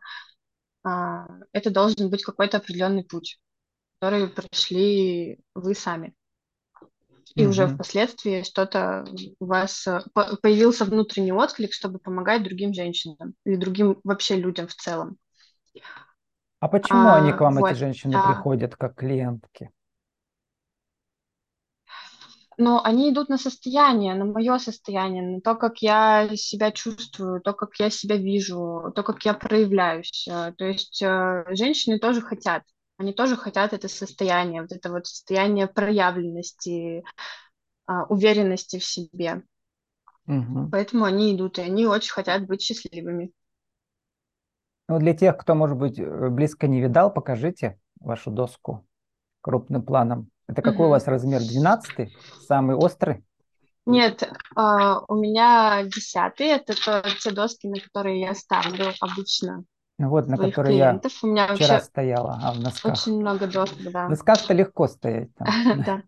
А, 0.84 1.26
это 1.52 1.70
должен 1.70 2.08
быть 2.08 2.22
какой-то 2.22 2.58
определенный 2.58 3.04
путь, 3.04 3.40
который 3.98 4.28
прошли 4.28 5.40
вы 5.54 5.74
сами. 5.74 6.14
И 7.34 7.42
mm-hmm. 7.42 7.48
уже 7.48 7.66
впоследствии 7.66 8.42
что-то 8.42 9.04
у 9.40 9.46
вас 9.46 9.86
э, 9.86 10.02
появился 10.40 10.84
внутренний 10.84 11.32
отклик, 11.32 11.72
чтобы 11.72 11.98
помогать 11.98 12.44
другим 12.44 12.72
женщинам 12.72 13.34
или 13.44 13.56
другим 13.56 14.00
вообще 14.04 14.36
людям 14.36 14.68
в 14.68 14.74
целом. 14.74 15.18
А 16.60 16.68
почему 16.68 17.12
они 17.12 17.32
к 17.32 17.40
вам, 17.40 17.54
вот, 17.56 17.70
эти 17.70 17.78
женщины, 17.78 18.12
да. 18.12 18.22
приходят 18.22 18.76
как 18.76 18.96
клиентки? 18.96 19.70
Но 22.56 22.82
они 22.82 23.10
идут 23.10 23.28
на 23.28 23.38
состояние, 23.38 24.14
на 24.14 24.24
мое 24.24 24.58
состояние, 24.58 25.22
на 25.22 25.40
то, 25.40 25.54
как 25.54 25.78
я 25.80 26.28
себя 26.34 26.72
чувствую, 26.72 27.40
то, 27.40 27.52
как 27.52 27.70
я 27.78 27.88
себя 27.88 28.16
вижу, 28.16 28.92
то, 28.96 29.04
как 29.04 29.24
я 29.24 29.32
проявляюсь. 29.34 30.26
Э, 30.28 30.52
то 30.58 30.64
есть 30.64 31.00
э, 31.00 31.44
женщины 31.50 32.00
тоже 32.00 32.20
хотят, 32.20 32.64
они 32.96 33.12
тоже 33.12 33.36
хотят 33.36 33.72
это 33.72 33.88
состояние, 33.88 34.62
вот 34.62 34.72
это 34.72 34.90
вот 34.90 35.06
состояние 35.06 35.68
проявленности, 35.68 37.04
а, 37.86 38.04
уверенности 38.06 38.80
в 38.80 38.84
себе. 38.84 39.44
Угу. 40.26 40.68
Поэтому 40.72 41.04
они 41.04 41.34
идут, 41.34 41.58
и 41.58 41.62
они 41.62 41.86
очень 41.86 42.12
хотят 42.12 42.46
быть 42.46 42.60
счастливыми. 42.60 43.30
Ну, 44.88 44.98
для 44.98 45.14
тех, 45.14 45.36
кто, 45.36 45.54
может 45.54 45.76
быть, 45.76 45.98
э, 45.98 46.28
близко 46.30 46.66
не 46.66 46.80
видал, 46.80 47.12
покажите 47.12 47.78
вашу 48.00 48.30
доску 48.30 48.86
крупным 49.42 49.82
планом. 49.82 50.30
Это 50.48 50.62
какой 50.62 50.86
у 50.86 50.90
вас 50.90 51.06
размер? 51.06 51.40
12 51.40 52.10
Самый 52.46 52.74
острый? 52.74 53.24
Нет, 53.84 54.22
uh, 54.56 55.02
у 55.08 55.14
меня 55.14 55.82
десятый. 55.84 56.48
Это 56.48 56.74
то, 56.74 57.02
те 57.20 57.30
доски, 57.30 57.66
на 57.68 57.80
которые 57.80 58.20
я 58.20 58.34
ставлю 58.34 58.92
обычно. 59.00 59.64
Вот, 59.98 60.26
на 60.26 60.36
которые 60.36 60.76
я 60.76 61.00
у 61.22 61.26
меня 61.26 61.54
вчера 61.54 61.80
стояла, 61.80 62.38
а 62.42 62.52
в 62.52 62.60
носках. 62.60 62.92
Очень 62.92 63.20
много 63.20 63.46
досок, 63.46 63.78
да. 63.90 64.06
В 64.06 64.10
носках-то 64.10 64.54
легко 64.54 64.88
стоять. 64.88 65.30
Да. 65.86 66.02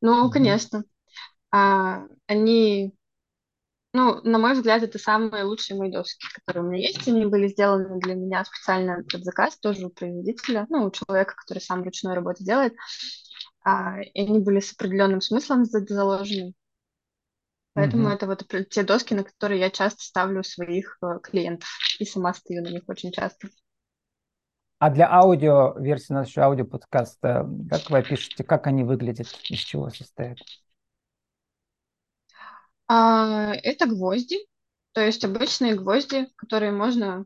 Ну, 0.00 0.28
конечно. 0.30 0.82
А, 1.52 2.02
они 2.26 2.94
ну, 3.92 4.22
на 4.22 4.38
мой 4.38 4.54
взгляд, 4.54 4.82
это 4.82 4.98
самые 4.98 5.44
лучшие 5.44 5.78
мои 5.78 5.90
доски, 5.90 6.26
которые 6.34 6.64
у 6.64 6.68
меня 6.68 6.86
есть. 6.86 7.06
Они 7.06 7.26
были 7.26 7.48
сделаны 7.48 8.00
для 8.00 8.14
меня 8.14 8.44
специально 8.44 9.02
под 9.04 9.24
заказ, 9.24 9.58
тоже 9.58 9.86
у 9.86 9.90
производителя, 9.90 10.66
ну, 10.70 10.86
у 10.86 10.90
человека, 10.90 11.34
который 11.36 11.58
сам 11.58 11.82
ручной 11.82 12.14
работу 12.14 12.42
делает. 12.42 12.74
А, 13.64 14.00
и 14.00 14.20
они 14.20 14.40
были 14.40 14.60
с 14.60 14.72
определенным 14.72 15.20
смыслом 15.20 15.64
заложены. 15.64 16.54
Поэтому 17.74 18.08
mm-hmm. 18.08 18.14
это 18.14 18.26
вот 18.26 18.46
те 18.70 18.82
доски, 18.82 19.14
на 19.14 19.24
которые 19.24 19.60
я 19.60 19.70
часто 19.70 20.02
ставлю 20.02 20.42
своих 20.42 20.98
э, 21.02 21.20
клиентов. 21.22 21.68
И 21.98 22.04
сама 22.04 22.34
стою 22.34 22.62
на 22.62 22.68
них 22.68 22.82
очень 22.86 23.12
часто. 23.12 23.48
А 24.78 24.90
для 24.90 25.10
аудио, 25.10 25.74
версии 25.78 26.12
нашего 26.12 26.46
аудиоподкаста, 26.46 27.48
как 27.70 27.88
вы 27.88 27.98
опишете, 27.98 28.42
как 28.42 28.66
они 28.66 28.84
выглядят, 28.84 29.28
из 29.48 29.60
чего 29.60 29.88
состоят? 29.90 30.38
А, 32.94 33.54
это 33.62 33.86
гвозди, 33.86 34.36
то 34.92 35.00
есть 35.00 35.24
обычные 35.24 35.76
гвозди, 35.76 36.28
которые 36.36 36.72
можно 36.72 37.24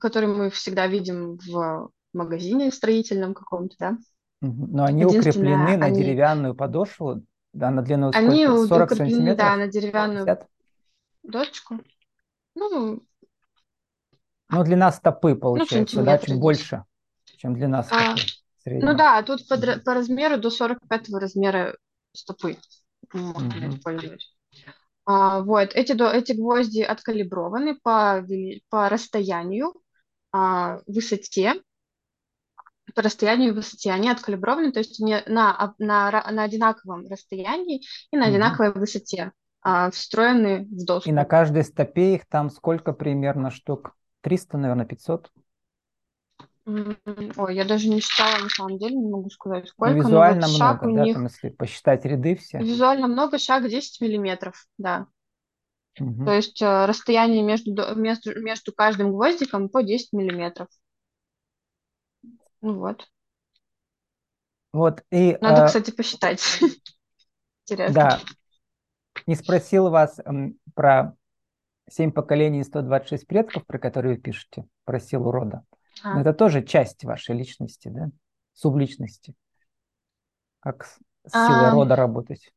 который 0.00 0.28
мы 0.28 0.50
всегда 0.50 0.86
видим 0.86 1.38
в 1.46 1.90
магазине 2.14 2.72
строительном 2.72 3.34
каком-то, 3.34 3.76
да. 3.78 3.98
Но 4.40 4.84
они 4.84 5.04
укреплены 5.04 5.76
на 5.76 5.90
деревянную 5.90 6.54
подошву, 6.54 7.22
да, 7.52 7.70
на 7.70 7.82
длину 7.82 8.12
сколько? 8.12 8.26
Они 8.26 8.46
40 8.46 8.64
укреплены, 8.70 9.10
сантиметров? 9.10 9.36
да, 9.36 9.56
на 9.56 9.66
деревянную 9.68 10.24
50? 10.24 10.48
доску. 11.22 11.80
Ну, 12.54 13.02
ну, 14.48 14.64
длина 14.64 14.90
стопы 14.90 15.34
ну, 15.34 15.36
получается, 15.36 15.98
ну, 15.98 16.04
да, 16.04 16.18
чуть 16.18 16.38
больше, 16.38 16.84
чем 17.36 17.54
длина 17.54 17.82
стопы. 17.82 18.02
А, 18.02 18.70
ну 18.70 18.96
да, 18.96 19.22
тут 19.22 19.46
по, 19.46 19.56
по 19.56 19.94
размеру 19.94 20.38
до 20.38 20.50
45 20.50 21.10
размера 21.10 21.76
стопы 22.12 22.56
можно 23.12 23.66
угу. 23.66 23.76
использовать. 23.76 24.35
А, 25.06 25.40
вот, 25.42 25.70
эти, 25.74 25.92
эти 25.92 26.32
гвозди 26.32 26.80
откалиброваны 26.80 27.78
по, 27.80 28.26
по 28.68 28.88
расстоянию, 28.88 29.72
а, 30.32 30.80
высоте, 30.86 31.54
по 32.94 33.02
расстоянию 33.02 33.52
и 33.52 33.54
высоте. 33.54 33.92
Они 33.92 34.10
откалиброваны, 34.10 34.72
то 34.72 34.80
есть 34.80 35.00
они 35.00 35.16
на, 35.26 35.74
на, 35.78 36.10
на 36.10 36.42
одинаковом 36.42 37.06
расстоянии 37.08 37.82
и 38.10 38.16
на 38.16 38.26
одинаковой 38.26 38.70
угу. 38.70 38.80
высоте 38.80 39.32
а, 39.62 39.90
встроены 39.90 40.64
в 40.64 40.84
доску. 40.84 41.08
И 41.08 41.12
на 41.12 41.24
каждой 41.24 41.62
стопе 41.62 42.16
их 42.16 42.26
там 42.26 42.50
сколько 42.50 42.92
примерно 42.92 43.50
штук? 43.50 43.96
300, 44.22 44.58
наверное, 44.58 44.86
500? 44.86 45.30
Ой, 46.66 47.54
я 47.54 47.64
даже 47.64 47.88
не 47.88 48.00
считала, 48.00 48.42
на 48.42 48.48
самом 48.48 48.78
деле, 48.78 48.96
не 48.96 49.08
могу 49.08 49.30
сказать, 49.30 49.64
ну, 49.64 49.68
сколько. 49.68 49.94
Ну, 49.94 50.02
визуально 50.02 50.48
вот 50.48 50.56
много, 50.56 50.92
да, 50.92 51.04
них... 51.04 51.14
там, 51.14 51.24
если 51.24 51.48
посчитать 51.50 52.04
ряды 52.04 52.34
все? 52.34 52.58
Визуально 52.58 53.06
много, 53.06 53.38
шаг 53.38 53.68
10 53.68 54.00
миллиметров, 54.00 54.66
да. 54.76 55.06
Угу. 56.00 56.24
То 56.24 56.32
есть 56.32 56.60
э, 56.60 56.86
расстояние 56.86 57.44
между, 57.44 57.72
между, 57.94 58.40
между 58.40 58.72
каждым 58.72 59.12
гвоздиком 59.12 59.68
по 59.68 59.82
10 59.82 60.12
миллиметров. 60.12 60.66
Ну 62.60 62.80
вот. 62.80 63.08
Вот, 64.72 65.04
и... 65.12 65.38
Надо, 65.40 65.62
э, 65.62 65.66
кстати, 65.68 65.92
посчитать. 65.92 66.42
Интересно. 67.64 67.94
Да. 67.94 68.20
Не 69.28 69.36
спросил 69.36 69.88
вас 69.88 70.18
про 70.74 71.14
семь 71.88 72.10
поколений 72.10 72.60
и 72.60 72.64
126 72.64 73.24
предков, 73.26 73.64
про 73.66 73.78
которые 73.78 74.16
вы 74.16 74.20
пишете, 74.20 74.66
про 74.84 74.98
силу 74.98 75.30
рода. 75.30 75.62
А. 76.02 76.20
Это 76.20 76.32
тоже 76.32 76.62
часть 76.62 77.04
вашей 77.04 77.36
личности, 77.36 77.88
да? 77.88 78.10
Субличности. 78.52 79.34
Как 80.60 80.84
с 81.24 81.32
силой 81.32 81.68
а... 81.68 81.72
рода 81.72 81.96
работать? 81.96 82.52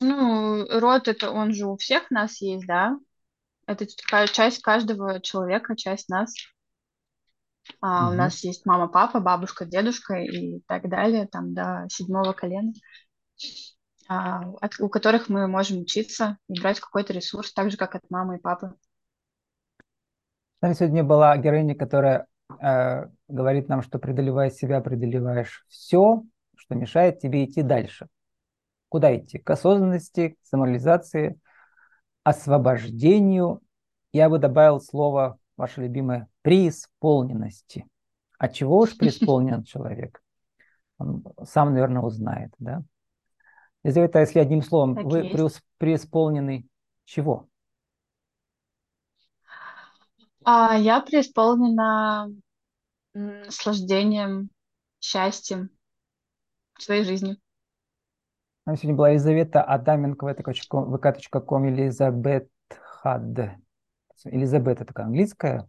Ну, 0.00 0.66
род 0.80 1.08
это 1.08 1.30
он 1.30 1.52
же 1.52 1.66
у 1.66 1.76
всех 1.76 2.10
нас 2.10 2.40
есть, 2.40 2.66
да? 2.66 2.98
Это 3.66 3.86
такая 3.86 4.26
часть 4.26 4.62
каждого 4.62 5.20
человека, 5.20 5.76
часть 5.76 6.08
нас. 6.08 6.34
А, 7.80 8.06
угу. 8.06 8.14
У 8.14 8.16
нас 8.16 8.42
есть 8.42 8.66
мама, 8.66 8.88
папа, 8.88 9.20
бабушка, 9.20 9.64
дедушка 9.64 10.14
и 10.14 10.60
так 10.66 10.88
далее, 10.88 11.28
там 11.28 11.54
до 11.54 11.86
седьмого 11.90 12.32
колена, 12.32 12.72
а, 14.08 14.42
от, 14.60 14.80
у 14.80 14.88
которых 14.88 15.28
мы 15.28 15.46
можем 15.46 15.82
учиться 15.82 16.38
и 16.48 16.60
брать 16.60 16.80
какой-то 16.80 17.12
ресурс, 17.12 17.52
так 17.52 17.70
же, 17.70 17.76
как 17.76 17.94
от 17.94 18.10
мамы 18.10 18.36
и 18.36 18.40
папы. 18.40 18.74
Там 20.60 20.74
сегодня 20.74 21.02
была 21.02 21.36
героиня, 21.38 21.74
которая 21.74 22.26
э, 22.60 23.06
говорит 23.28 23.68
нам, 23.68 23.82
что 23.82 23.98
преодолевая 23.98 24.50
себя, 24.50 24.80
преодолеваешь 24.80 25.64
все, 25.68 26.22
что 26.54 26.74
мешает 26.74 27.18
тебе 27.18 27.44
идти 27.44 27.62
дальше. 27.62 28.08
Куда 28.90 29.16
идти? 29.16 29.38
К 29.38 29.50
осознанности, 29.50 30.30
к 30.30 30.46
самореализации, 30.46 31.40
освобождению. 32.24 33.60
Я 34.12 34.28
бы 34.28 34.38
добавил 34.38 34.80
слово, 34.80 35.38
ваше 35.56 35.80
любимое, 35.80 36.28
преисполненности. 36.42 37.86
А 38.38 38.48
чего 38.48 38.80
уж 38.80 38.96
преисполнен 38.96 39.62
человек? 39.64 40.22
Он 40.98 41.24
сам, 41.44 41.72
наверное, 41.72 42.02
узнает, 42.02 42.52
да? 42.58 42.82
Если 43.82 44.02
это, 44.02 44.20
если 44.20 44.40
одним 44.40 44.60
словом, 44.60 44.94
так 44.94 45.04
вы 45.06 45.18
есть. 45.20 45.62
преисполнены 45.78 46.66
чего? 47.06 47.48
А 50.44 50.76
я 50.76 51.00
преисполнена 51.00 52.28
наслаждением, 53.14 54.50
счастьем 55.00 55.70
в 56.74 56.82
своей 56.82 57.04
жизни. 57.04 57.36
Там 58.64 58.76
сегодня 58.76 58.96
была 58.96 59.10
Елизавета 59.10 59.62
Адаменко, 59.62 60.26
vk.com, 60.26 61.64
Елизабет 61.66 62.48
Хад. 62.70 63.58
Елизабета 64.24 64.84
такая 64.84 65.06
английская, 65.06 65.68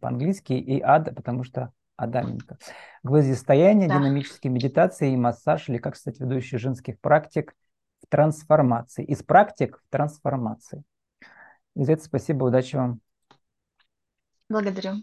по-английски, 0.00 0.52
и 0.52 0.80
Ад, 0.80 1.14
потому 1.14 1.44
что 1.44 1.72
Адаменко. 1.96 2.58
Гвоздистояние, 3.02 3.88
да. 3.88 3.98
динамические 3.98 4.52
медитации 4.52 5.12
и 5.12 5.16
массаж, 5.16 5.68
или 5.68 5.78
как 5.78 5.96
стать 5.96 6.20
ведущей 6.20 6.58
женских 6.58 7.00
практик 7.00 7.54
в 8.02 8.06
трансформации. 8.08 9.04
Из 9.04 9.22
практик 9.22 9.82
в 9.86 9.90
трансформации. 9.90 10.84
Елизавета, 11.74 12.04
спасибо, 12.04 12.44
удачи 12.44 12.76
вам. 12.76 13.00
Благодарю. 14.50 15.02